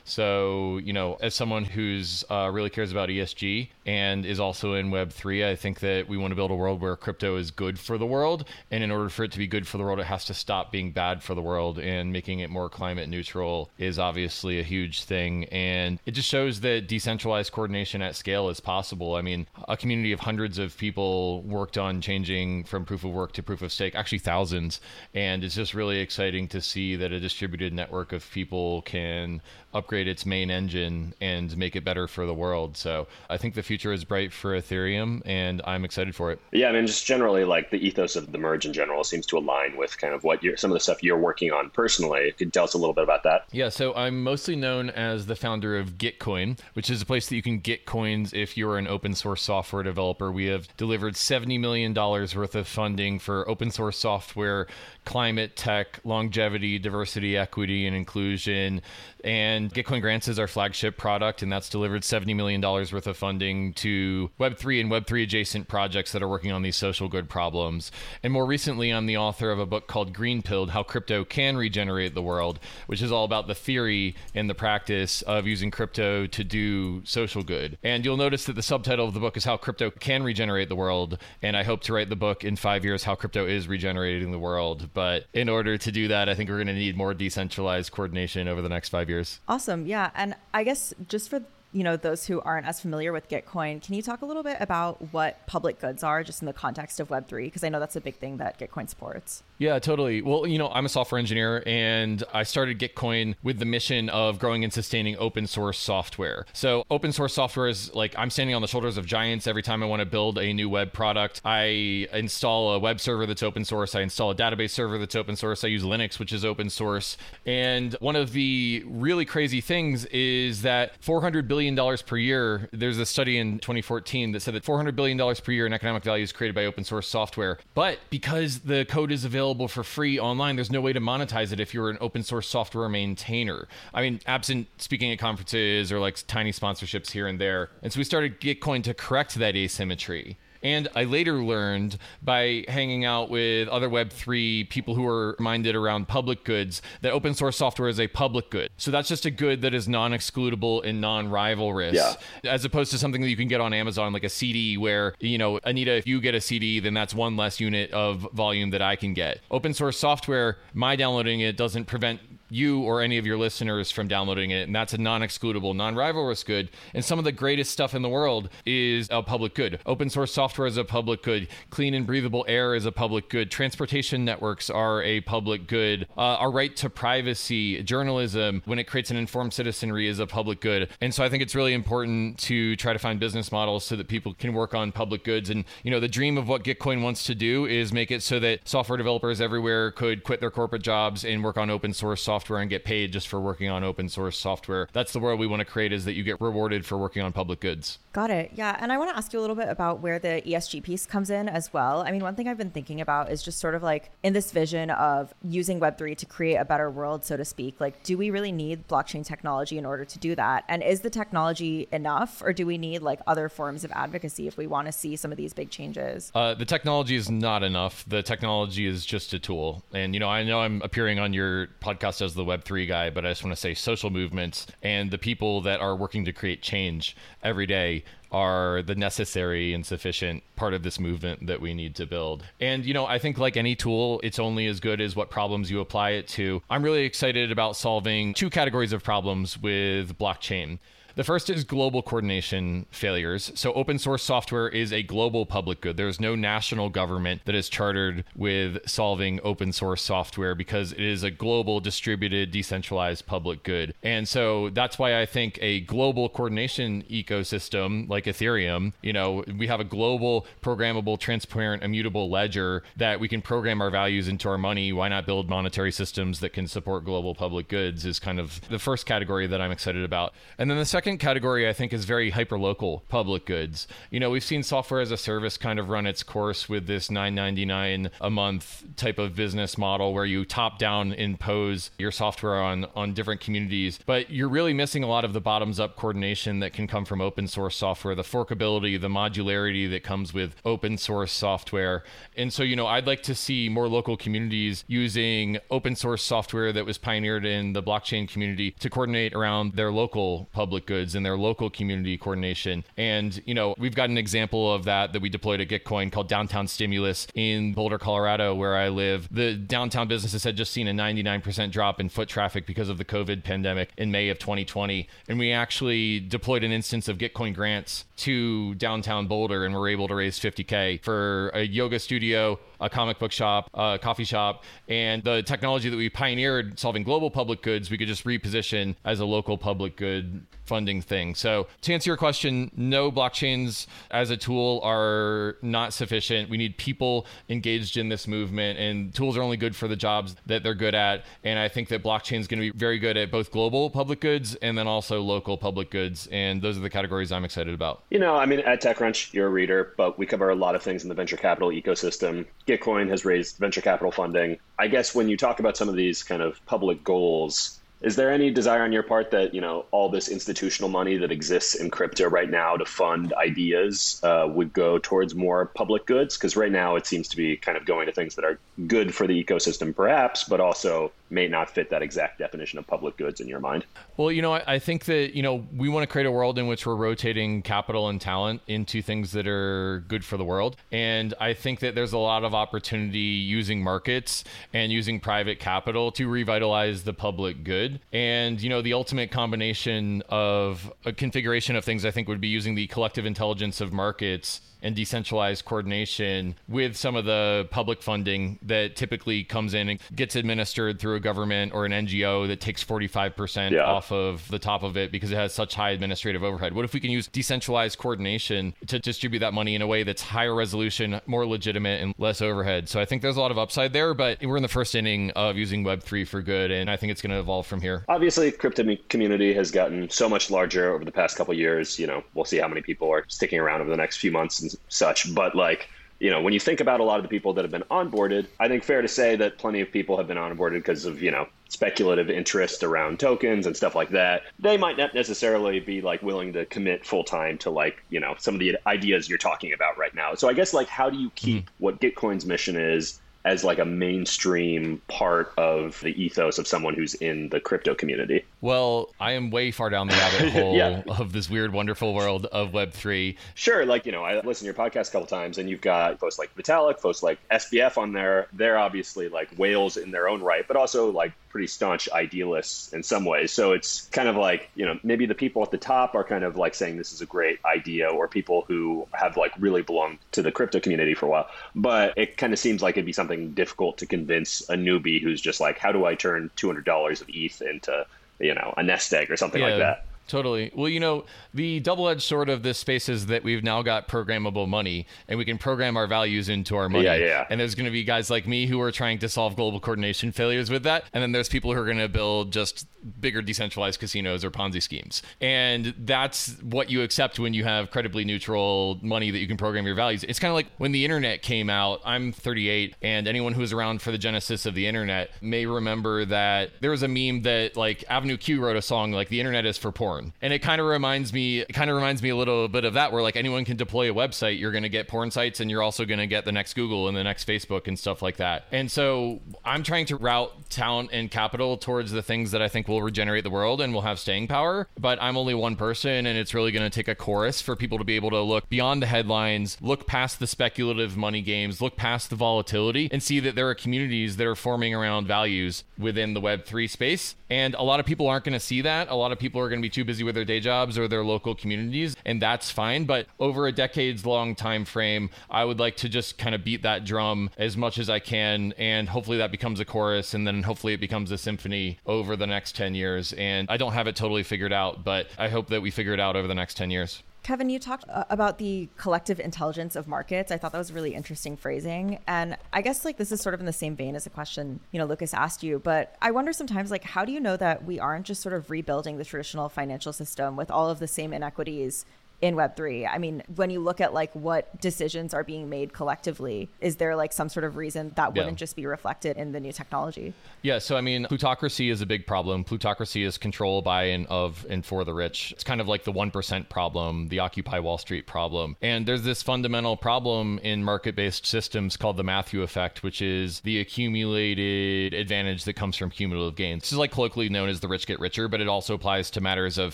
So, 0.04 0.78
you 0.78 0.94
know, 0.94 1.18
as 1.22 1.36
someone 1.36 1.64
who's 1.64 2.24
uh, 2.30 2.50
really 2.52 2.70
cares 2.70 2.92
about 2.92 3.10
ESG 3.10 3.70
and 3.86 4.26
is 4.26 4.40
also 4.40 4.74
in 4.74 4.92
Web3, 4.92 5.48
I 5.48 5.56
think 5.56 5.80
that 5.82 6.08
we 6.08 6.18
want 6.18 6.32
to 6.32 6.36
build 6.36 6.52
a 6.52 6.56
world 6.56 6.82
where 6.82 6.96
crypto 6.96 7.38
is 7.38 7.52
good 7.52 7.80
for 7.80 7.98
the 7.98 8.06
world. 8.06 8.46
And 8.70 8.84
in 8.84 8.92
order 8.92 9.10
for 9.10 9.24
it 9.24 9.32
to 9.34 9.38
be 9.38 9.48
good 9.48 9.68
for 9.68 9.78
the 9.78 9.84
world, 9.84 10.00
it 10.00 10.06
has 10.06 10.26
to 10.26 10.34
stop 10.34 10.72
being 10.72 10.92
bad 10.92 11.24
for 11.24 11.36
the 11.36 11.42
world. 11.42 11.80
And 11.80 12.12
making 12.12 12.40
it 12.40 12.50
more 12.50 12.70
climate 12.70 13.10
neutral 13.10 13.70
is 13.78 14.00
obviously 14.00 14.60
a 14.60 14.64
huge 14.64 15.04
thing. 15.04 15.46
And 15.46 16.00
it 16.06 16.12
just 16.12 16.30
shows 16.30 16.62
that 16.62 16.88
decentralized 16.88 17.52
coordination 17.52 18.02
at 18.02 18.16
scale 18.16 18.50
is 18.50 18.60
possible. 18.60 19.16
I 19.16 19.22
mean, 19.22 19.48
a 19.68 19.78
community 19.78 20.12
of 20.12 20.20
hundreds 20.20 20.58
of 20.58 20.78
people 20.78 21.42
worked 21.44 21.78
on 21.78 22.02
changing 22.02 22.64
from 22.66 22.86
proof 22.86 23.04
of 23.04 23.12
work 23.12 23.32
to 23.34 23.44
proof 23.44 23.62
of 23.62 23.72
stake, 23.72 23.96
actually 23.96 24.20
thousands. 24.20 24.82
And 25.14 25.44
it's 25.44 25.56
just 25.56 25.74
really 25.74 26.00
exciting 26.00 26.48
to 26.50 26.62
see 26.62 26.96
that 26.96 27.12
a 27.12 27.20
distributed 27.20 27.74
network 27.74 28.14
of 28.14 28.30
people 28.32 28.82
can 28.84 29.42
upgrade 29.74 30.08
its 30.08 30.26
main 30.26 30.52
engine 30.52 31.14
and 31.22 31.56
make 31.58 31.76
it 31.76 31.84
better 31.84 32.08
for 32.08 32.26
the 32.26 32.34
world. 32.34 32.78
So 32.78 33.08
I 33.30 33.38
think 33.38 33.56
the 33.56 33.64
future 33.64 33.94
is 33.94 34.04
bright 34.04 34.34
for 34.34 34.52
Ethereum, 34.60 35.22
and 35.26 35.62
I'm 35.66 35.86
excited 35.86 36.16
for 36.16 36.32
it. 36.32 36.40
Yeah, 36.52 36.70
I 36.70 36.72
mean, 36.72 36.88
just 36.88 37.06
generally, 37.06 37.44
like 37.44 37.70
the 37.70 37.86
ethos 37.86 38.16
of 38.16 38.32
the 38.32 38.38
merge 38.38 38.66
in 38.66 38.74
general 38.74 39.04
seems 39.04 39.26
to 39.28 39.38
align 39.38 39.78
with 39.78 39.98
kind 39.98 40.14
of 40.14 40.24
what 40.24 40.44
you're, 40.44 40.58
some 40.58 40.72
of 40.72 40.76
the 40.76 40.80
stuff 40.80 41.04
you're 41.04 41.18
working 41.18 41.52
on 41.52 41.70
personally. 41.70 42.32
Could 42.38 42.48
you 42.48 42.52
tell 42.52 42.66
us 42.66 42.74
a 42.74 42.78
little 42.78 42.94
bit 42.94 43.04
about 43.04 43.24
that? 43.24 43.46
Yeah, 43.52 43.70
so 43.70 43.94
I'm 43.94 44.24
mostly 44.24 44.56
known 44.56 44.90
as 44.90 45.26
the 45.26 45.36
founder 45.36 45.78
of 45.78 45.98
Gitcoin, 45.98 46.60
which 46.74 46.90
is 46.90 47.02
a 47.02 47.06
place 47.06 47.30
that 47.30 47.36
you 47.36 47.42
can 47.42 47.60
get 47.60 47.86
coins 47.86 48.34
if 48.34 48.58
you're 48.58 48.78
an 48.78 48.88
open 48.88 49.14
source 49.16 49.42
software 49.42 49.84
developer. 49.84 50.32
We 50.32 50.46
have 50.46 50.68
delivered 50.78 51.14
$70 51.16 51.60
million 51.60 51.94
worth 51.94 52.56
of 52.56 52.68
funding 52.68 53.20
for 53.20 53.48
open 53.50 53.72
source 53.72 53.98
software, 53.98 54.68
climate 55.06 55.56
tech, 55.56 56.00
longevity, 56.04 56.80
diversity, 56.80 57.38
equity, 57.38 57.88
and 57.88 57.96
inclusion. 57.96 58.82
And 59.24 59.61
Gitcoin 59.70 60.02
Grants 60.02 60.28
is 60.28 60.40
our 60.40 60.48
flagship 60.48 60.98
product, 60.98 61.42
and 61.42 61.52
that's 61.52 61.70
delivered 61.70 62.02
$70 62.02 62.36
million 62.36 62.62
worth 62.62 63.08
of 63.08 63.18
funding 63.18 63.74
to 63.74 64.30
Web3 64.40 64.82
and 64.82 64.92
Web3 64.92 65.24
adjacent 65.24 65.68
projects 65.68 66.12
that 66.12 66.24
are 66.24 66.28
working 66.28 66.52
on 66.52 66.62
these 66.62 66.76
social 66.76 67.08
good 67.08 67.30
problems. 67.30 67.92
And 68.24 68.34
more 68.34 68.46
recently, 68.46 68.90
I'm 68.92 69.06
the 69.06 69.18
author 69.18 69.52
of 69.52 69.60
a 69.60 69.66
book 69.66 69.88
called 69.88 70.14
Green 70.14 70.42
Pilled 70.42 70.72
How 70.72 70.84
Crypto 70.84 71.24
Can 71.24 71.58
Regenerate 71.58 72.14
the 72.14 72.22
World, 72.22 72.60
which 72.88 73.02
is 73.02 73.12
all 73.12 73.26
about 73.26 73.48
the 73.48 73.56
theory 73.56 74.16
and 74.34 74.50
the 74.50 74.56
practice 74.56 75.22
of 75.24 75.48
using 75.48 75.72
crypto 75.72 76.28
to 76.28 76.44
do 76.44 77.06
social 77.06 77.44
good. 77.44 77.78
And 77.84 78.04
you'll 78.04 78.18
notice 78.18 78.46
that 78.46 78.54
the 78.54 78.64
subtitle 78.64 79.08
of 79.08 79.14
the 79.14 79.20
book 79.20 79.38
is 79.38 79.44
How 79.44 79.58
Crypto 79.58 79.92
Can 79.92 80.24
Regenerate 80.24 80.70
the 80.70 80.76
World. 80.76 81.18
And 81.42 81.56
I 81.58 81.64
hope 81.64 81.82
to 81.84 81.94
write 81.94 82.10
the 82.10 82.16
book 82.16 82.44
in 82.44 82.56
five 82.56 82.84
years, 82.86 83.04
How 83.04 83.16
Crypto 83.16 83.46
is 83.46 83.68
Regenerating 83.68 84.32
the 84.32 84.40
World. 84.40 84.90
But 84.94 85.26
in 85.34 85.50
order 85.50 85.78
to 85.78 85.92
do 85.92 86.08
that, 86.08 86.30
I 86.30 86.36
think 86.36 86.50
we're 86.50 86.58
going 86.58 86.68
to 86.68 86.74
need 86.74 86.98
more 86.98 87.14
decentralized 87.14 87.92
coordination 87.92 88.48
over 88.48 88.62
the 88.62 88.70
next 88.70 88.90
five 88.90 89.10
years. 89.10 89.40
Awesome. 89.52 89.86
Yeah. 89.86 90.12
And 90.16 90.36
I 90.54 90.64
guess 90.64 90.94
just 91.10 91.30
for 91.30 91.44
you 91.72 91.84
know 91.84 91.96
those 91.96 92.26
who 92.26 92.42
aren't 92.42 92.66
as 92.68 92.82
familiar 92.82 93.14
with 93.14 93.30
Gitcoin, 93.30 93.82
can 93.82 93.96
you 93.96 94.02
talk 94.02 94.22
a 94.22 94.26
little 94.26 94.44
bit 94.44 94.58
about 94.60 95.14
what 95.14 95.46
public 95.48 95.80
goods 95.80 96.04
are 96.04 96.24
just 96.24 96.42
in 96.42 96.46
the 96.46 96.54
context 96.54 97.00
of 97.00 97.10
Web3? 97.10 97.46
Because 97.46 97.64
I 97.64 97.70
know 97.70 97.80
that's 97.80 97.96
a 97.96 98.02
big 98.02 98.16
thing 98.16 98.38
that 98.38 98.60
Gitcoin 98.60 98.90
supports. 98.90 99.44
Yeah, 99.58 99.78
totally. 99.80 100.24
Well, 100.24 100.48
you 100.48 100.58
know, 100.58 100.70
I'm 100.70 100.86
a 100.86 100.90
software 100.90 101.20
engineer 101.20 101.62
and 101.68 102.24
I 102.34 102.44
started 102.44 102.80
Gitcoin 102.80 103.36
with 103.44 103.60
the 103.60 103.66
mission 103.66 104.10
of 104.10 104.40
growing 104.40 104.64
and 104.64 104.74
sustaining 104.74 105.16
open 105.18 105.46
source 105.46 105.78
software. 105.78 106.48
So, 106.52 106.84
open 106.90 107.12
source 107.12 107.36
software 107.36 107.68
is 107.68 107.94
like 107.94 108.16
I'm 108.18 108.32
standing 108.32 108.56
on 108.56 108.64
the 108.64 108.68
shoulders 108.68 108.98
of 108.98 109.06
giants 109.06 109.46
every 109.46 109.62
time 109.62 109.84
I 109.84 109.86
want 109.86 110.00
to 110.00 110.06
build 110.08 110.40
a 110.40 110.52
new 110.52 110.68
web 110.68 110.94
product. 110.94 111.42
I 111.46 112.08
install 112.12 112.74
a 112.74 112.80
web 112.80 113.00
server 113.00 113.28
that's 113.28 113.44
open 113.44 113.64
source, 113.64 113.94
I 113.94 114.02
install 114.02 114.32
a 114.32 114.36
database 114.36 114.72
server 114.72 114.98
that's 114.98 115.16
open 115.16 115.36
source, 115.36 115.64
I 115.64 115.68
use 115.68 115.84
Linux, 115.84 116.18
which 116.18 116.34
is 116.34 116.44
open 116.44 116.72
source. 116.72 117.16
And 117.46 117.96
one 118.00 118.16
of 118.16 118.34
the 118.34 118.84
really 118.88 119.26
crazy 119.26 119.62
things 119.62 120.06
is 120.06 120.64
that 120.64 120.94
400 121.04 121.48
billion 121.48 121.61
dollars 121.76 122.02
per 122.02 122.18
year, 122.18 122.70
there's 122.72 122.98
a 122.98 123.06
study 123.06 123.38
in 123.38 123.60
2014 123.60 124.32
that 124.32 124.42
said 124.42 124.56
that 124.56 124.64
400 124.64 124.96
billion 124.96 125.18
dollars 125.18 125.40
per 125.40 125.52
year 125.52 125.66
in 125.66 125.74
economic 125.74 126.04
value 126.04 126.24
is 126.24 126.32
created 126.32 126.56
by 126.56 126.66
open 126.66 126.84
source 126.84 127.08
software. 127.08 127.60
But 127.76 128.00
because 128.10 128.60
the 128.60 128.86
code 128.86 129.12
is 129.12 129.24
available 129.26 129.68
for 129.68 129.84
free 129.84 130.20
online. 130.20 130.56
There's 130.56 130.72
no 130.72 130.82
way 130.82 130.94
to 130.94 131.00
monetize 131.00 131.52
it 131.52 131.60
if 131.60 131.74
you're 131.74 131.90
an 131.90 131.98
open 132.02 132.24
source 132.24 132.48
software 132.48 132.90
maintainer. 132.90 133.68
I 133.94 134.02
mean, 134.02 134.20
absent 134.26 134.68
speaking 134.78 135.12
at 135.12 135.20
conferences 135.20 135.92
or 135.92 136.00
like 136.00 136.18
tiny 136.28 136.52
sponsorships 136.52 137.12
here 137.12 137.28
and 137.28 137.40
there. 137.40 137.70
And 137.84 137.92
so 137.92 138.00
we 138.00 138.04
started 138.04 138.40
Gitcoin 138.40 138.84
to 138.84 138.94
correct 138.94 139.36
that 139.36 139.56
asymmetry. 139.56 140.38
And 140.64 140.88
I 140.96 141.06
later 141.06 141.44
learned 141.44 141.98
by 142.22 142.66
hanging 142.68 143.06
out 143.06 143.30
with 143.30 143.68
other 143.68 143.90
Web3 143.90 144.70
people 144.70 144.96
who 144.96 145.08
are 145.08 145.36
minded 145.40 145.76
around 145.76 146.08
public 146.08 146.44
goods 146.44 146.82
that 147.02 147.12
open 147.12 147.34
source 147.34 147.58
software 147.58 147.90
is 147.90 148.00
a 148.00 148.08
public 148.08 148.50
good. 148.50 148.70
So 148.78 148.92
that's 148.92 149.08
just 149.08 149.26
a 149.26 149.32
good 149.32 149.62
that 149.62 149.74
is 149.74 149.88
non 149.88 150.12
excludable 150.12 150.86
and 150.86 151.02
non 151.02 151.30
rivalrous, 151.30 151.94
yeah. 151.94 152.14
as 152.44 152.66
opposed 152.66 152.92
to 152.92 152.98
something 152.98 153.22
that 153.22 153.30
you 153.30 153.38
can 153.38 153.48
get 153.48 153.62
on 153.62 153.74
Amazon, 153.74 154.14
like 154.14 154.24
a 154.24 154.30
CD, 154.30 154.78
where, 154.78 155.14
you 155.20 155.38
know, 155.38 155.60
Anita, 155.64 155.92
if 155.94 156.08
you 156.08 156.22
get 156.22 156.36
a 156.36 156.42
CD, 156.42 156.80
then 156.80 156.94
that's 156.94 157.14
one 157.14 157.36
less 157.38 157.60
unit 157.60 157.92
of 157.92 158.28
volume 158.34 158.70
that 158.72 158.82
I 158.82 158.96
can 158.96 159.14
get. 159.14 159.40
Open 159.50 159.74
source 159.74 159.98
software, 159.98 160.58
my 160.74 160.96
downloading 160.96 161.40
it 161.40 161.58
doesn't 161.58 161.86
prevent 161.86 162.20
you 162.52 162.82
or 162.82 163.02
any 163.02 163.18
of 163.18 163.26
your 163.26 163.38
listeners 163.38 163.90
from 163.90 164.08
downloading 164.08 164.52
it. 164.52 164.68
And 164.68 164.76
that's 164.76 164.94
a 164.94 164.98
non 164.98 165.22
excludable, 165.22 165.76
non 165.76 165.96
rivalrous 165.96 166.46
good. 166.46 166.70
And 166.94 167.04
some 167.04 167.18
of 167.18 167.26
the 167.26 167.32
greatest 167.32 167.72
stuff 167.72 167.96
in 167.96 168.02
the 168.02 168.10
world 168.10 168.50
is 168.66 169.08
a 169.10 169.24
public 169.24 169.56
good. 169.56 169.80
Open 169.86 170.10
source 170.10 170.34
software 170.34 170.68
is 170.68 170.78
a 170.78 170.84
public 170.84 171.24
good. 171.24 171.48
Clean 171.70 171.94
and 171.94 172.06
breathable 172.06 172.46
air 172.48 172.76
is 172.76 172.86
a 172.86 172.92
public 172.92 173.30
good. 173.30 173.50
Transportation 173.50 174.26
networks 174.26 174.70
are 174.70 175.02
a 175.04 175.22
public 175.22 175.68
good. 175.68 176.08
Uh, 176.18 176.36
our 176.38 176.52
right 176.52 176.76
to 176.76 176.90
privacy, 176.90 177.82
journalism, 177.84 178.62
when 178.66 178.80
it 178.80 178.84
creates 178.84 179.12
an 179.12 179.18
informed 179.18 179.54
citizenry, 179.54 180.08
is 180.08 180.20
a 180.20 180.28
public 180.28 180.60
good. 180.60 180.90
And 181.00 181.14
so 181.14 181.24
I 181.24 181.30
think 181.30 181.42
it's 181.42 181.56
really 181.56 181.74
important 181.74 182.38
to 182.40 182.76
try 182.76 182.92
to 182.92 183.00
find 183.00 183.20
business 183.20 183.52
models 183.52 183.86
so 183.86 183.96
that 183.96 184.08
people 184.08 184.34
can 184.34 184.54
work 184.54 184.74
on 184.74 184.92
public 184.92 185.24
goods. 185.24 185.50
And, 185.50 185.64
you 185.84 185.92
know, 185.92 186.00
the 186.00 186.08
dream 186.08 186.38
of 186.38 186.48
what 186.48 186.64
Gitcoin 186.64 187.02
wants 187.02 187.24
to 187.26 187.36
do 187.36 187.66
is 187.66 187.94
make 187.94 188.12
it 188.12 188.22
so 188.22 188.40
that 188.40 188.68
software 188.68 188.98
developers 188.98 189.40
everywhere 189.40 189.92
could 189.92 190.24
quit 190.24 190.42
their 190.42 190.52
corporate 190.52 190.84
jobs 190.84 191.24
and 191.24 191.44
work 191.44 191.58
on 191.58 191.70
open 191.70 191.94
source 191.94 192.22
software 192.22 192.41
software 192.42 192.60
and 192.60 192.72
get 192.72 192.84
paid 192.84 193.14
just 193.14 193.28
for 193.28 193.40
working 193.40 193.70
on 193.70 193.84
open 193.84 194.10
source 194.10 194.36
software. 194.36 194.88
That's 194.94 195.14
the 195.14 195.20
world 195.20 195.40
we 195.40 195.46
want 195.46 195.60
to 195.60 195.66
create 195.66 195.94
is 195.94 196.06
that 196.06 196.14
you 196.14 196.24
get 196.24 196.42
rewarded 196.42 196.88
for 196.88 196.98
working 196.98 197.22
on 197.22 197.32
public 197.32 197.60
goods. 197.60 198.00
Got 198.14 198.32
it. 198.32 198.52
Yeah. 198.56 198.76
And 198.80 198.92
I 198.92 198.98
want 198.98 199.12
to 199.12 199.16
ask 199.16 199.32
you 199.32 199.40
a 199.40 199.42
little 199.42 199.56
bit 199.56 199.70
about 199.70 200.02
where 200.02 200.18
the 200.18 200.42
ESG 200.46 200.82
piece 200.84 201.06
comes 201.06 201.30
in 201.30 201.48
as 201.48 201.72
well. 201.72 202.02
I 202.02 202.12
mean, 202.12 202.22
one 202.22 202.36
thing 202.36 202.48
I've 202.48 202.58
been 202.58 202.72
thinking 202.72 203.00
about 203.00 203.32
is 203.32 203.44
just 203.44 203.60
sort 203.60 203.76
of 203.76 203.84
like 203.84 204.10
in 204.24 204.34
this 204.34 204.52
vision 204.52 204.90
of 204.90 205.34
using 205.44 205.80
Web3 205.80 206.18
to 206.18 206.26
create 206.26 206.56
a 206.56 206.66
better 206.66 206.90
world, 206.90 207.24
so 207.24 207.38
to 207.38 207.46
speak. 207.46 207.80
Like, 207.80 208.02
do 208.04 208.18
we 208.18 208.32
really 208.32 208.52
need 208.52 208.88
blockchain 208.88 209.26
technology 209.26 209.78
in 209.78 209.86
order 209.86 210.04
to 210.04 210.20
do 210.20 210.36
that? 210.36 210.66
And 210.68 210.82
is 210.84 211.02
the 211.02 211.10
technology 211.10 211.88
enough, 211.92 212.42
or 212.44 212.54
do 212.54 212.66
we 212.66 212.78
need 212.78 213.02
like 213.02 213.20
other 213.28 213.50
forms 213.50 213.84
of 213.84 213.92
advocacy 213.92 214.48
if 214.48 214.58
we 214.58 214.66
want 214.68 214.88
to 214.88 214.92
see 214.92 215.16
some 215.16 215.32
of 215.32 215.38
these 215.38 215.54
big 215.54 215.70
changes? 215.70 216.32
Uh, 216.34 216.56
the 216.56 216.66
technology 216.66 217.16
is 217.16 217.30
not 217.30 217.62
enough. 217.64 218.04
The 218.08 218.24
technology 218.24 218.88
is 218.88 219.06
just 219.06 219.32
a 219.34 219.40
tool. 219.40 219.84
And, 219.94 220.14
you 220.14 220.20
know, 220.20 220.30
I 220.30 220.44
know 220.44 220.60
I'm 220.60 220.82
appearing 220.82 221.20
on 221.20 221.34
your 221.34 221.68
podcast 221.82 222.22
as 222.22 222.31
the 222.34 222.46
Web3 222.46 222.88
guy, 222.88 223.10
but 223.10 223.26
I 223.26 223.30
just 223.30 223.44
want 223.44 223.56
to 223.56 223.60
say 223.60 223.74
social 223.74 224.10
movements 224.10 224.68
and 224.82 225.12
the 225.12 225.18
people 225.18 225.62
that 225.62 225.80
are 225.80 225.96
working 225.96 226.26
to 226.26 226.34
create 226.34 226.62
change 226.62 227.16
every 227.44 227.66
day 227.66 228.04
are 228.32 228.82
the 228.82 228.96
necessary 228.96 229.74
and 229.74 229.86
sufficient 229.86 230.42
part 230.56 230.74
of 230.74 230.84
this 230.84 231.00
movement 231.00 231.48
that 231.48 231.60
we 231.60 231.74
need 231.74 231.96
to 231.96 232.06
build. 232.06 232.44
And, 232.60 232.86
you 232.86 232.94
know, 232.94 233.06
I 233.06 233.20
think 233.20 233.38
like 233.38 233.58
any 233.58 233.76
tool, 233.76 234.22
it's 234.24 234.40
only 234.40 234.68
as 234.68 234.80
good 234.80 235.02
as 235.02 235.16
what 235.16 235.30
problems 235.30 235.70
you 235.70 235.82
apply 235.82 236.12
it 236.12 236.28
to. 236.30 236.62
I'm 236.70 236.84
really 236.84 237.04
excited 237.04 237.52
about 237.52 237.76
solving 237.76 238.34
two 238.34 238.50
categories 238.50 238.94
of 238.94 239.04
problems 239.04 239.62
with 239.62 240.18
blockchain. 240.18 240.80
The 241.16 241.24
first 241.24 241.50
is 241.50 241.64
global 241.64 242.02
coordination 242.02 242.86
failures. 242.92 243.52
So, 243.56 243.74
open 243.74 244.00
source 244.00 244.24
software 244.24 244.70
is 244.70 244.94
a 244.94 245.04
global 245.04 245.46
public 245.46 245.82
good. 245.82 245.98
There's 245.98 246.20
no 246.20 246.36
national 246.36 246.90
government 246.90 247.42
that 247.46 247.56
is 247.56 247.70
chartered 247.70 248.24
with 248.36 248.78
solving 248.88 249.40
open 249.44 249.74
source 249.74 250.02
software 250.02 250.56
because 250.56 250.94
it 250.94 251.02
is 251.02 251.24
a 251.24 251.32
global, 251.32 251.80
distributed, 251.80 252.52
decentralized 252.52 253.26
public 253.26 253.64
good. 253.64 253.94
And 254.04 254.28
so 254.28 254.70
that's 254.70 254.98
why 254.98 255.20
I 255.20 255.26
think 255.26 255.60
a 255.62 255.82
global 255.82 256.30
coordination 256.30 257.04
ecosystem 257.04 258.08
like 258.08 258.26
Ethereum, 258.26 258.94
you 259.02 259.14
know, 259.14 259.44
we 259.58 259.68
have 259.68 259.80
a 259.80 259.86
global, 259.86 260.46
programmable, 260.62 261.20
transparent, 261.20 261.84
immutable 261.84 262.30
ledger 262.30 262.84
that 262.98 263.20
we 263.20 263.28
can 263.28 263.42
program 263.42 263.82
our 263.82 263.90
values 263.90 264.28
into 264.28 264.48
our 264.48 264.58
money. 264.58 264.94
Why 264.94 265.10
not 265.10 265.26
build 265.26 265.50
monetary 265.50 265.92
systems 265.92 266.40
that 266.40 266.54
can 266.54 266.68
support 266.68 267.04
global 267.04 267.36
public 267.36 267.68
goods 267.68 268.06
is 268.06 268.20
kind 268.20 268.40
of 268.40 268.62
the 268.70 268.80
first 268.80 269.06
category 269.06 269.48
that 269.48 269.60
I'm 269.60 269.72
excited 269.72 270.04
about. 270.04 270.34
And 270.58 270.70
then 270.70 270.78
the 270.78 270.86
second 270.86 271.01
second 271.02 271.18
category 271.18 271.68
I 271.68 271.74
think 271.74 271.94
is 271.94 272.06
very 272.06 272.30
hyper-local 272.30 273.02
public 273.10 273.48
goods. 273.48 273.88
You 274.12 274.20
know, 274.20 274.30
we've 274.30 274.44
seen 274.44 274.62
software 274.62 275.02
as 275.02 275.10
a 275.10 275.18
service 275.18 275.58
kind 275.58 275.80
of 275.80 275.90
run 275.90 276.06
its 276.06 276.22
course 276.22 276.70
with 276.70 276.86
this 276.86 277.08
9.99 277.08 278.12
a 278.22 278.30
month 278.30 278.84
type 278.98 279.18
of 279.18 279.34
business 279.36 279.80
model 279.80 280.14
where 280.14 280.26
you 280.26 280.46
top 280.46 280.78
down 280.78 281.12
impose 281.14 281.90
your 281.98 282.12
software 282.12 282.62
on 282.62 282.86
on 282.96 283.16
different 283.16 283.42
communities, 283.42 284.00
but 284.06 284.30
you're 284.30 284.48
really 284.48 284.76
missing 284.76 285.04
a 285.04 285.08
lot 285.08 285.26
of 285.26 285.34
the 285.34 285.42
bottoms 285.42 285.80
up 285.80 285.96
coordination 285.96 286.60
that 286.60 286.72
can 286.72 286.86
come 286.86 287.04
from 287.04 287.20
open 287.20 287.48
source 287.48 287.76
software, 287.76 288.14
the 288.14 288.22
forkability, 288.22 289.02
the 289.02 289.10
modularity 289.10 289.90
that 289.90 290.04
comes 290.04 290.36
with 290.36 290.56
open 290.64 291.00
source 291.00 291.32
software. 291.32 292.04
And 292.38 292.54
so, 292.54 292.62
you 292.62 292.76
know, 292.76 292.86
I'd 292.86 293.08
like 293.08 293.24
to 293.24 293.34
see 293.34 293.70
more 293.70 293.88
local 293.88 294.18
communities 294.18 294.84
using 294.86 295.58
open 295.72 295.96
source 295.96 296.22
software 296.22 296.72
that 296.72 296.86
was 296.86 297.00
pioneered 297.00 297.44
in 297.44 297.74
the 297.74 297.82
blockchain 297.82 298.30
community 298.30 298.70
to 298.80 298.88
coordinate 298.88 299.34
around 299.34 299.74
their 299.74 299.92
local 299.92 300.48
public 300.54 300.86
goods 300.92 301.16
and 301.16 301.26
their 301.26 301.38
local 301.38 301.70
community 301.70 302.18
coordination. 302.18 302.84
And, 302.98 303.42
you 303.46 303.54
know, 303.54 303.74
we've 303.78 303.96
got 303.96 304.10
an 304.10 304.18
example 304.18 304.74
of 304.74 304.84
that 304.84 305.14
that 305.14 305.22
we 305.22 305.30
deployed 305.30 305.62
at 305.62 305.70
Gitcoin 305.70 306.12
called 306.12 306.28
Downtown 306.28 306.68
Stimulus 306.68 307.28
in 307.34 307.74
Boulder, 307.74 307.98
Colorado, 307.98 308.54
where 308.54 308.76
I 308.76 308.90
live. 308.90 309.30
The 309.32 309.56
downtown 309.56 310.10
businesses 310.10 310.44
had 310.44 310.58
just 310.58 310.74
seen 310.74 310.88
a 310.90 310.92
99% 310.92 311.72
drop 311.72 312.02
in 312.02 312.10
foot 312.10 312.28
traffic 312.28 312.66
because 312.66 312.90
of 312.90 312.98
the 312.98 313.06
COVID 313.06 313.44
pandemic 313.44 313.92
in 313.98 314.12
May 314.12 314.28
of 314.28 314.38
2020. 314.40 315.08
And 315.30 315.40
we 315.40 315.54
actually 315.54 316.20
deployed 316.20 316.66
an 316.66 316.74
instance 316.74 317.08
of 317.08 317.18
Gitcoin 317.18 317.56
grants 317.56 318.04
to 318.18 318.76
downtown 318.76 319.28
Boulder 319.28 319.66
and 319.66 319.74
were 319.74 319.88
able 319.88 320.08
to 320.10 320.16
raise 320.16 320.40
50K 320.40 321.04
for 321.04 321.52
a 321.54 321.64
yoga 321.64 322.00
studio, 322.00 322.60
a 322.80 322.90
comic 322.90 323.18
book 323.18 323.32
shop, 323.32 323.70
a 323.74 323.98
coffee 324.02 324.26
shop, 324.26 324.64
and 324.90 325.24
the 325.24 325.42
technology 325.44 325.90
that 325.90 325.98
we 325.98 326.10
pioneered 326.10 326.78
solving 326.78 327.04
global 327.04 327.32
public 327.32 327.62
goods, 327.62 327.90
we 327.90 327.98
could 327.98 328.08
just 328.08 328.26
reposition 328.26 328.96
as 329.06 329.22
a 329.22 329.26
local 329.26 329.58
public 329.58 329.96
good 329.96 330.46
funding 330.82 331.02
thing. 331.02 331.36
So 331.36 331.68
to 331.82 331.94
answer 331.94 332.10
your 332.10 332.18
question, 332.18 332.72
no 332.76 333.12
blockchains 333.12 333.86
as 334.10 334.32
a 334.32 334.38
tool 334.38 334.82
are 334.84 335.58
not 335.62 335.94
sufficient. 335.94 336.50
We 336.50 336.58
need 336.58 336.76
people 336.78 337.28
engaged 337.50 337.98
in 337.98 338.10
this 338.10 338.28
movement, 338.28 338.80
and 338.80 339.14
tools 339.14 339.38
are 339.38 339.44
only 339.44 339.58
good 339.58 339.76
for 339.76 339.88
the 339.88 339.96
jobs 339.96 340.36
that 340.48 340.64
they're 340.64 340.74
good 340.74 340.96
at. 340.96 341.24
And 341.44 341.60
I 341.60 341.68
think 341.68 341.90
that 341.90 342.02
blockchain 342.02 342.40
is 342.40 342.48
going 342.48 342.62
to 342.64 342.72
be 342.72 342.76
very 342.76 342.98
good 342.98 343.16
at 343.16 343.30
both 343.30 343.52
global 343.52 343.92
public 343.92 344.22
goods 344.22 344.56
and 344.56 344.76
then 344.76 344.88
also 344.88 345.22
local 345.22 345.56
public 345.56 345.92
goods. 345.92 346.28
And 346.32 346.64
those 346.64 346.80
are 346.80 346.82
the 346.82 346.90
categories 346.90 347.32
I'm 347.32 347.46
excited 347.46 347.76
about. 347.76 348.02
You 348.10 348.18
know, 348.18 348.36
I 348.36 348.48
mean, 348.48 348.62
at 348.62 348.82
TechCrunch, 348.82 349.34
you're 349.34 349.48
a 349.48 349.52
reader, 349.52 349.94
but 349.98 350.18
we 350.18 350.26
cover 350.26 350.50
a 350.50 350.56
lot 350.56 350.74
of 350.74 350.82
things 350.82 351.04
in 351.04 351.10
the 351.10 351.16
venture 351.16 351.38
capital 351.38 351.70
ecosystem. 351.70 352.48
Gitcoin 352.66 353.08
has 353.10 353.24
raised 353.24 353.58
venture 353.58 353.82
capital 353.82 354.12
funding. 354.12 354.58
I 354.80 354.88
guess 354.88 355.14
when 355.14 355.30
you 355.30 355.38
talk 355.38 355.60
about 355.60 355.78
some 355.78 355.90
of 355.90 355.96
these 355.96 356.24
kind 356.24 356.42
of 356.42 356.60
public 356.66 357.04
goals, 357.04 357.80
is 358.02 358.16
there 358.16 358.32
any 358.32 358.50
desire 358.50 358.82
on 358.82 358.92
your 358.92 359.04
part 359.04 359.32
that 359.32 359.54
you 359.54 359.62
know 359.62 359.86
all 359.92 360.10
this 360.10 360.28
institutional 360.28 360.90
money 360.90 361.18
that 361.18 361.32
exists 361.32 361.76
in 361.76 361.90
crypto 361.90 362.28
right 362.28 362.50
now 362.50 362.76
to 362.76 362.86
fund 362.86 363.34
ideas 363.34 364.20
uh, 364.24 364.48
would 364.50 364.74
go 364.74 364.98
towards 364.98 365.36
more 365.36 365.68
public 365.68 366.06
goods? 366.06 366.38
Because 366.38 366.56
right 366.56 366.72
now 366.72 366.96
it 366.96 367.06
seems 367.06 367.28
to 367.30 367.38
be 367.38 367.58
kind 367.58 367.78
of 367.78 367.86
going 367.86 368.08
to 368.08 368.12
things 368.12 368.36
that 368.36 368.46
are 368.46 368.60
good 368.88 369.14
for 369.14 369.28
the 369.28 369.44
ecosystem, 369.44 369.96
perhaps, 369.96 370.44
but 370.44 370.60
also 370.60 371.12
may 371.32 371.48
not 371.48 371.70
fit 371.70 371.90
that 371.90 372.02
exact 372.02 372.40
definition 372.40 372.80
of 372.80 372.88
public 372.88 373.18
goods 373.18 373.42
in 373.42 373.48
your 373.48 373.60
mind. 373.60 373.86
Well, 374.18 374.32
you 374.32 374.42
know, 374.42 374.54
I, 374.54 374.64
I 374.76 374.80
think 374.80 375.06
that 375.06 375.36
you 375.36 375.44
know 375.44 375.66
we 375.76 375.90
want 375.90 376.04
to 376.04 376.08
create 376.08 376.28
a 376.28 376.32
world 376.32 376.58
in 376.58 376.68
which 376.68 376.86
we're 376.86 376.96
rotating 376.96 377.62
capital 377.62 378.10
and 378.10 378.22
talent 378.22 378.62
into 378.68 379.02
things 379.02 379.32
that 379.32 379.48
are 379.48 380.06
good 380.08 380.24
for 380.24 380.38
the 380.38 380.46
world, 380.46 380.78
and 380.92 381.34
I 381.40 381.54
think 381.54 381.80
that 381.80 381.96
there's 381.96 382.14
a 382.14 382.18
lot 382.18 382.44
of 382.44 382.54
opportunity 382.54 383.20
using 383.20 383.84
markets 383.84 384.44
and 384.74 384.92
using 384.92 385.20
private 385.20 385.60
capital 385.60 386.12
to 386.14 386.28
revitalize 386.28 387.04
the 387.04 387.14
public 387.14 387.64
good 387.64 387.72
good. 387.72 388.02
And, 388.12 388.62
you 388.62 388.70
know, 388.70 388.82
the 388.82 388.94
ultimate 388.94 389.32
combination 389.32 390.24
of 390.30 390.92
a 391.06 391.14
configuration 391.14 391.76
of 391.76 391.86
things, 391.86 392.06
I 392.06 392.12
think, 392.12 392.28
would 392.28 392.42
be 392.42 392.48
using 392.48 392.76
the 392.76 392.88
collective 392.88 393.26
intelligence 393.26 393.82
of 393.82 393.94
markets 393.94 394.62
and 394.82 394.96
decentralized 394.96 395.66
coordination 395.66 396.56
with 396.68 396.96
some 396.96 397.16
of 397.16 397.26
the 397.26 397.68
public 397.72 398.02
funding 398.02 398.60
that 398.62 398.96
typically 398.96 399.44
comes 399.44 399.74
in 399.74 399.90
and 399.90 400.00
gets 400.16 400.36
administered 400.36 401.00
through 401.00 401.16
a 401.16 401.20
government 401.20 401.74
or 401.74 401.86
an 401.86 401.92
NGO 401.92 402.48
that 402.48 402.60
takes 402.62 402.84
45% 402.84 403.72
yeah. 403.72 403.84
off 403.84 404.12
of 404.12 404.48
the 404.50 404.60
top 404.60 404.84
of 404.84 404.98
it 404.98 405.12
because 405.12 405.32
it 405.32 405.36
has 405.36 405.54
such 405.54 405.76
high 405.76 405.92
administrative 405.92 406.44
overhead. 406.44 406.74
What 406.74 406.86
if 406.86 406.94
we 406.94 407.00
can 407.00 407.12
use 407.12 407.28
decentralized 407.28 407.98
coordination 407.98 408.74
to 408.88 409.00
distribute 409.00 409.40
that 409.40 409.54
money 409.54 409.76
in 409.76 409.82
a 409.82 409.88
way 409.88 410.04
that's 410.04 410.22
higher 410.22 410.56
resolution, 410.56 411.22
more 411.26 411.46
legitimate, 411.46 412.02
and 412.02 412.14
less 412.18 412.42
overhead? 412.42 412.90
So 412.90 413.00
I 413.00 413.06
think 413.06 413.22
there's 413.22 413.38
a 413.38 413.42
lot 413.42 413.52
of 413.52 413.58
upside 413.58 413.94
there, 413.94 414.14
but 414.14 414.40
we're 414.42 414.58
in 414.58 414.64
the 414.64 414.70
first 414.70 414.96
inning 414.96 415.32
of 415.32 415.58
using 415.58 415.84
Web3 415.84 416.28
for 416.28 416.42
good, 416.42 416.72
and 416.72 416.90
I 416.90 416.98
think 416.98 417.12
it's 417.12 417.22
going 417.22 417.32
to 417.32 417.40
evolve 417.40 417.68
from 417.68 417.82
here. 417.82 418.06
Obviously, 418.08 418.52
crypto 418.52 418.96
community 419.10 419.54
has 419.54 419.72
gotten 419.72 420.10
so 420.10 420.28
much 420.28 420.50
larger 420.50 420.94
over 420.94 421.06
the 421.06 421.12
past 421.12 421.38
couple 421.38 421.54
years. 421.54 422.00
You 422.00 422.08
know, 422.08 422.24
we'll 422.34 422.46
see 422.46 422.58
how 422.58 422.68
many 422.68 422.82
people 422.82 423.12
are 423.12 423.26
sticking 423.28 423.60
around 423.60 423.82
over 423.82 423.90
the 423.90 423.98
next 423.98 424.18
few 424.18 424.32
months 424.32 424.62
and 424.62 424.71
such. 424.90 425.34
But 425.34 425.56
like, 425.56 425.90
you 426.20 426.30
know, 426.30 426.42
when 426.42 426.54
you 426.54 426.60
think 426.60 426.82
about 426.82 427.00
a 427.00 427.04
lot 427.04 427.18
of 427.18 427.24
the 427.24 427.30
people 427.30 427.54
that 427.54 427.64
have 427.64 427.72
been 427.72 427.84
onboarded, 427.90 428.48
I 428.60 428.68
think 428.68 428.84
fair 428.84 429.02
to 429.02 429.08
say 429.08 429.36
that 429.38 429.58
plenty 429.58 429.82
of 429.82 429.92
people 429.92 430.18
have 430.18 430.28
been 430.28 430.38
onboarded 430.38 430.74
because 430.74 431.06
of, 431.06 431.22
you 431.22 431.32
know, 431.32 431.48
speculative 431.70 432.30
interest 432.30 432.84
around 432.84 433.20
tokens 433.20 433.66
and 433.66 433.78
stuff 433.78 433.96
like 433.96 434.10
that. 434.10 434.44
They 434.60 434.78
might 434.78 434.98
not 434.98 435.16
necessarily 435.16 435.80
be 435.80 436.02
like 436.02 436.22
willing 436.22 436.54
to 436.54 436.66
commit 436.66 437.06
full 437.06 437.24
time 437.24 437.58
to 437.60 437.70
like, 437.70 438.04
you 438.10 438.20
know, 438.20 438.36
some 438.38 438.56
of 438.56 438.60
the 438.60 438.78
ideas 438.86 439.30
you're 439.30 439.38
talking 439.38 439.72
about 439.72 439.98
right 439.98 440.14
now. 440.14 440.36
So 440.36 440.50
I 440.50 440.54
guess 440.54 440.74
like 440.74 440.90
how 440.90 441.10
do 441.10 441.18
you 441.18 441.30
keep 441.36 441.66
mm. 441.66 441.74
what 441.78 442.02
Gitcoin's 442.02 442.46
mission 442.46 442.76
is 442.76 443.21
as 443.46 443.64
like 443.64 443.80
a 443.80 443.86
mainstream 443.86 445.02
part 445.08 445.52
of 445.58 446.00
the 446.02 446.10
ethos 446.22 446.58
of 446.58 446.68
someone 446.68 446.94
who's 446.94 447.16
in 447.16 447.50
the 447.50 447.60
crypto 447.60 447.96
community. 447.96 448.46
Well, 448.62 449.12
I 449.20 449.32
am 449.32 449.50
way 449.50 449.72
far 449.72 449.90
down 449.90 450.08
the 450.08 450.14
rabbit 450.14 450.52
hole 450.54 450.76
yeah. 450.76 451.02
of 451.08 451.34
this 451.34 451.50
weird, 451.50 451.74
wonderful 451.74 452.14
world 452.14 452.46
of 452.48 452.72
Web3. 452.72 453.36
Sure. 453.56 453.86
Like, 453.86 454.06
you 454.06 454.12
know, 454.12 454.24
I 454.24 454.40
listen 454.42 454.66
to 454.66 454.66
your 454.66 454.74
podcast 454.74 455.10
a 455.10 455.12
couple 455.12 455.28
times 455.28 455.58
and 455.58 455.70
you've 455.70 455.82
got 455.82 456.20
folks 456.20 456.38
like 456.38 456.56
Vitalik, 456.56 457.00
folks 457.00 457.24
like 457.24 457.40
SBF 457.50 457.98
on 457.98 458.14
there. 458.14 458.48
They're 458.54 458.78
obviously 458.78 459.30
like 459.30 459.50
whales 459.58 459.98
in 459.98 460.12
their 460.12 460.30
own 460.30 460.42
right, 460.42 460.68
but 460.68 460.78
also 460.78 461.12
like 461.12 461.34
pretty 461.52 461.68
staunch 461.68 462.10
idealists 462.12 462.94
in 462.94 463.04
some 463.04 463.26
ways. 463.26 463.52
So 463.52 463.74
it's 463.74 464.08
kind 464.08 464.28
of 464.28 464.36
like, 464.36 464.70
you 464.76 464.86
know, 464.86 465.00
maybe 465.04 465.26
the 465.26 465.36
people 465.36 465.62
at 465.64 465.72
the 465.72 465.78
top 465.78 466.16
are 466.16 466.24
kind 466.24 466.44
of 466.44 466.56
like 466.56 466.74
saying 466.74 466.98
this 466.98 467.12
is 467.12 467.22
a 467.22 467.26
great 467.26 467.60
idea 467.66 468.08
or 468.10 468.28
people 468.28 468.64
who 468.68 469.08
have 469.14 469.38
like 469.38 469.52
really 469.60 469.82
belonged 469.82 470.18
to 470.32 470.42
the 470.42 470.52
crypto 470.52 470.80
community 470.80 471.14
for 471.14 471.26
a 471.28 471.30
while. 471.30 471.50
But 471.76 472.18
it 472.18 472.38
kind 472.38 472.54
of 472.54 472.60
seems 472.60 472.82
like 472.82 472.96
it'd 472.96 473.06
be 473.06 473.14
something 473.14 473.52
difficult 473.52 473.98
to 474.00 474.06
convince 474.06 474.62
a 474.70 474.76
newbie 474.76 475.22
who's 475.22 475.42
just 475.42 475.60
like, 475.60 475.78
how 475.78 475.92
do 475.92 476.06
I 476.06 476.16
turn 476.16 476.50
$200 476.58 477.22
of 477.22 477.30
ETH 477.30 477.62
into 477.62 478.06
you 478.40 478.56
know 478.56 478.74
a 478.76 478.84
nest 478.84 479.14
egg 479.14 479.30
or 479.30 479.38
something 479.38 479.62
yeah, 479.62 479.68
like 479.68 479.78
that 479.78 480.06
Totally. 480.28 480.72
Well, 480.74 480.88
you 480.88 481.02
know, 481.02 481.26
the 481.54 481.82
double 481.82 482.08
edged 482.08 482.22
sword 482.22 482.48
of 482.48 482.64
this 482.64 482.78
space 482.78 483.10
is 483.10 483.26
that 483.26 483.44
we've 483.44 483.64
now 483.64 483.82
got 483.82 484.08
programmable 484.08 484.68
money 484.68 485.06
and 485.28 485.38
we 485.38 485.44
can 485.44 485.58
program 485.58 485.98
our 485.98 486.08
values 486.08 486.48
into 486.48 486.78
our 486.78 486.88
money. 486.88 487.04
Yeah, 487.04 487.16
yeah. 487.16 487.48
And 487.50 487.60
there's 487.60 487.76
going 487.76 487.86
to 487.86 487.92
be 487.92 488.06
guys 488.06 488.30
like 488.30 488.48
me 488.48 488.66
who 488.66 488.80
are 488.80 488.92
trying 488.92 489.20
to 489.20 489.30
solve 489.30 489.58
global 489.58 489.82
coordination 489.82 490.32
failures 490.32 490.70
with 490.70 490.84
that. 490.84 491.04
And 491.12 491.22
then 491.22 491.34
there's 491.34 491.50
people 491.50 491.74
who 491.74 491.82
are 491.82 491.86
going 491.86 491.98
to 491.98 492.08
build 492.08 492.54
just 492.54 492.88
bigger 493.20 493.42
decentralized 493.42 494.00
casinos 494.00 494.46
or 494.46 494.52
Ponzi 494.52 494.82
schemes. 494.82 495.22
And 495.42 495.94
that's 495.98 496.54
what 496.62 496.90
you 496.90 497.02
accept 497.02 497.40
when 497.40 497.54
you 497.54 497.64
have 497.64 497.92
credibly 497.92 498.24
neutral 498.24 499.00
money 499.02 499.32
that 499.32 499.40
you 499.40 499.48
can 499.48 499.58
program 499.58 499.86
your 499.86 499.96
values. 499.96 500.24
It's 500.24 500.40
kind 500.40 500.52
of 500.52 500.56
like 500.56 500.68
when 500.78 500.92
the 500.92 501.04
internet 501.04 501.42
came 501.42 501.70
out. 501.70 502.00
I'm 502.06 502.32
38, 502.32 502.96
and 503.02 503.28
anyone 503.28 503.54
who 503.54 503.62
was 503.62 503.74
around 503.74 504.02
for 504.02 504.12
the 504.12 504.18
genesis 504.18 504.66
of 504.66 504.76
the 504.76 504.88
internet 504.88 505.32
may 505.42 505.66
remember 505.66 506.26
that 506.26 506.72
there 506.80 506.92
was 506.92 507.04
a 507.04 507.08
meme 507.08 507.42
that 507.42 507.76
like 507.76 508.04
Avenue 508.08 508.38
Q 508.38 508.64
wrote 508.64 508.76
a 508.76 508.82
song 508.82 509.12
like 509.12 509.30
the 509.30 509.40
internet 509.40 509.66
is 509.66 509.78
for 509.78 509.92
porn 509.92 510.11
porn. 510.12 510.34
And 510.42 510.54
it 510.54 510.60
kind 510.60 510.82
of 510.82 510.88
reminds 510.88 511.34
me, 511.34 511.60
it 511.60 511.74
kind 511.74 511.90
of 511.90 511.96
reminds 511.96 512.22
me 512.22 512.30
a 512.30 512.36
little 512.36 512.68
bit 512.68 512.86
of 512.86 512.94
that, 512.94 513.12
where 513.12 513.22
like 513.22 513.36
anyone 513.36 513.66
can 513.66 513.78
deploy 513.78 514.12
a 514.12 514.14
website. 514.14 514.60
You're 514.60 514.72
going 514.72 514.84
to 514.84 514.90
get 514.90 515.08
porn 515.08 515.32
sites, 515.32 515.60
and 515.60 515.72
you're 515.72 515.82
also 515.82 516.06
going 516.06 516.20
to 516.20 516.28
get 516.28 516.46
the 516.46 516.52
next 516.52 516.74
Google 516.74 517.08
and 517.08 517.16
the 517.16 517.24
next 517.24 517.48
Facebook 517.48 517.88
and 517.88 517.98
stuff 517.98 518.22
like 518.22 518.38
that. 518.38 518.66
And 518.72 518.92
so 518.92 519.40
I'm 519.64 519.84
trying 519.84 520.06
to 520.08 520.16
route 520.16 520.70
talent 520.70 521.10
and 521.12 521.30
capital 521.30 521.78
towards 521.78 522.12
the 522.12 522.22
things 522.22 522.52
that 522.52 522.62
I 522.62 522.68
think 522.68 522.88
will 522.88 523.02
regenerate 523.02 523.44
the 523.44 523.50
world 523.50 523.82
and 523.82 523.94
will 523.94 524.02
have 524.02 524.20
staying 524.20 524.48
power. 524.48 524.88
But 525.00 525.22
I'm 525.22 525.38
only 525.38 525.54
one 525.54 525.76
person, 525.76 526.26
and 526.26 526.38
it's 526.38 526.54
really 526.54 526.72
going 526.72 526.90
to 526.90 526.90
take 526.90 527.08
a 527.08 527.16
chorus 527.16 527.62
for 527.62 527.76
people 527.76 527.98
to 527.98 528.04
be 528.04 528.16
able 528.16 528.32
to 528.32 528.42
look 528.42 528.70
beyond 528.70 529.02
the 529.02 529.08
headlines, 529.08 529.78
look 529.82 530.08
past 530.08 530.40
the 530.40 530.48
speculative 530.48 531.18
money 531.18 531.42
games, 531.42 531.82
look 531.82 531.96
past 531.96 532.30
the 532.30 532.36
volatility, 532.36 533.10
and 533.12 533.24
see 533.24 533.40
that 533.40 533.56
there 533.56 533.68
are 533.70 533.76
communities 533.76 534.38
that 534.38 534.48
are 534.48 534.56
forming 534.56 534.94
around 534.94 535.28
values 535.28 535.84
within 535.98 536.34
the 536.34 536.42
Web3 536.42 536.90
space. 536.90 537.36
And 537.50 537.76
a 537.76 537.84
lot 537.84 538.00
of 538.00 538.06
people 538.06 538.28
aren't 538.28 538.46
going 538.46 538.54
to 538.54 538.60
see 538.60 538.82
that. 538.82 539.10
A 539.10 539.16
lot 539.16 539.32
of 539.32 539.40
people 539.40 539.60
are 539.62 539.68
going 539.68 539.82
to 539.82 539.86
be 539.86 539.90
too 539.90 540.01
busy 540.04 540.24
with 540.24 540.36
their 540.36 540.46
day 540.46 540.60
jobs 540.60 540.98
or 540.98 541.08
their 541.08 541.24
local 541.24 541.56
communities, 541.56 542.16
and 542.26 542.42
that's 542.42 542.72
fine. 542.72 543.06
But 543.06 543.28
over 543.40 543.68
a 543.68 543.72
decades 543.72 544.26
long 544.26 544.56
time 544.56 544.86
frame, 544.86 545.30
I 545.50 545.66
would 545.66 545.80
like 545.80 545.98
to 545.98 546.10
just 546.10 546.38
kind 546.38 546.56
of 546.56 546.64
beat 546.64 546.84
that 546.84 547.06
drum 547.06 547.50
as 547.58 547.78
much 547.78 547.98
as 547.98 548.10
I 548.10 548.20
can, 548.20 548.74
and 548.78 549.10
hopefully 549.10 549.38
that 549.38 549.52
becomes 549.52 549.80
a 549.80 549.86
chorus, 549.86 550.34
and 550.34 550.46
then 550.48 550.64
hopefully 550.64 550.94
it 550.94 551.00
becomes 551.00 551.32
a 551.32 551.38
symphony 551.38 552.00
over 552.06 552.36
the 552.36 552.48
next 552.48 552.76
10 552.76 552.96
years. 552.96 553.34
And 553.34 553.68
I 553.70 553.78
don't 553.78 553.94
have 553.94 554.08
it 554.08 554.16
totally 554.16 554.44
figured 554.44 554.74
out, 554.74 555.04
but 555.04 555.28
I 555.38 555.50
hope 555.50 555.68
that 555.68 555.82
we 555.82 555.92
figure 555.92 556.14
it 556.14 556.20
out 556.20 556.36
over 556.36 556.48
the 556.48 556.56
next 556.56 556.78
10 556.78 556.92
years. 556.92 557.24
Kevin, 557.44 557.72
you 557.72 557.80
talked 557.80 558.06
uh, 558.08 558.26
about 558.30 558.60
the 558.60 558.88
collective 558.98 559.40
intelligence 559.40 559.96
of 559.96 560.08
markets. 560.08 560.52
I 560.52 560.58
thought 560.58 560.72
that 560.74 560.78
was 560.78 560.94
really 560.94 561.16
interesting 561.16 561.58
phrasing. 561.58 562.20
And 562.28 562.56
I 562.72 562.82
guess 562.82 563.04
like 563.04 563.18
this 563.18 563.32
is 563.32 563.42
sort 563.42 563.56
of 563.56 563.60
in 563.60 563.66
the 563.66 563.74
same 563.74 563.96
vein 563.96 564.16
as 564.16 564.28
a 564.28 564.30
question, 564.30 564.80
you 564.92 565.00
know, 565.00 565.06
Lucas 565.06 565.34
asked 565.34 565.64
you, 565.64 565.80
but 565.80 566.16
I 566.22 566.30
wonder 566.32 566.54
sometimes 566.54 566.92
like 566.92 567.04
how 567.04 567.26
do 567.26 567.32
you 567.32 567.40
know 567.40 567.58
that 567.58 567.84
we 567.84 568.00
aren't 568.00 568.28
just 568.28 568.42
sort 568.42 568.54
of 568.54 568.70
rebuilding 568.70 569.18
the 569.18 569.26
traditional 569.26 569.70
financial 569.70 570.14
system 570.14 570.56
with 570.56 570.70
all 570.70 570.90
of 570.90 571.00
the 571.00 571.08
same 571.08 571.34
inequities 571.34 572.06
in 572.42 572.56
web3 572.56 573.08
i 573.12 573.18
mean 573.18 573.44
when 573.56 573.70
you 573.70 573.80
look 573.80 574.02
at 574.02 574.14
like 574.14 574.34
what 574.34 574.80
decisions 574.82 575.34
are 575.34 575.44
being 575.44 575.70
made 575.70 575.94
collectively 575.94 576.70
is 576.80 576.98
there 576.98 577.16
like 577.16 577.34
some 577.34 577.50
sort 577.50 577.64
of 577.64 577.78
reason 577.78 578.12
that 578.16 578.34
wouldn't 578.34 578.52
yeah. 578.52 578.56
just 578.56 578.76
be 578.76 578.86
reflected 578.86 579.38
in 579.38 579.52
the 579.52 579.60
new 579.60 579.72
technology? 579.72 580.34
Yeah 580.62 580.80
so 580.80 580.96
i 580.96 581.02
mean 581.02 581.26
plutocracy 581.26 581.90
is 581.90 582.02
a 582.02 582.06
big 582.06 582.28
problem. 582.28 582.64
Plutocracy 582.64 583.24
is 583.24 583.38
control 583.38 583.82
by 583.82 584.04
and 584.04 584.28
of 584.28 584.66
and 584.70 584.86
for 584.86 585.04
the 585.04 585.14
rich. 585.14 585.52
It's 585.52 585.64
kind 585.64 585.82
of 585.82 585.88
like 585.88 586.04
the 586.04 586.12
1% 586.12 586.70
problem 586.70 587.30
the 587.30 587.40
occupy 587.40 587.80
wall 587.80 587.98
street 587.98 588.28
problem. 588.28 588.76
And 588.82 589.06
there's 589.06 589.24
this 589.24 589.42
fundamental 589.42 589.98
problem 589.98 590.60
in 590.60 590.84
market-based 590.84 591.46
systems 591.46 591.98
called 591.98 592.18
the 592.18 592.24
matthew 592.24 592.62
effect 592.62 593.04
which 593.04 593.22
is 593.22 593.62
the 593.62 593.80
accumulated 593.80 595.14
advantage 595.14 595.64
that 595.64 595.74
comes 595.74 595.96
from 595.96 596.10
cumulative 596.10 596.56
gains. 596.56 596.84
This 596.84 596.92
is 596.92 596.98
like 596.98 597.12
colloquially 597.12 597.50
known 597.50 597.70
as 597.70 597.80
the 597.80 597.88
rich 597.88 598.08
get 598.08 598.20
richer 598.20 598.48
but 598.48 598.62
it 598.62 598.68
also 598.68 598.94
applies 598.94 599.32
to 599.32 599.42
matters 599.42 599.78
of 599.78 599.94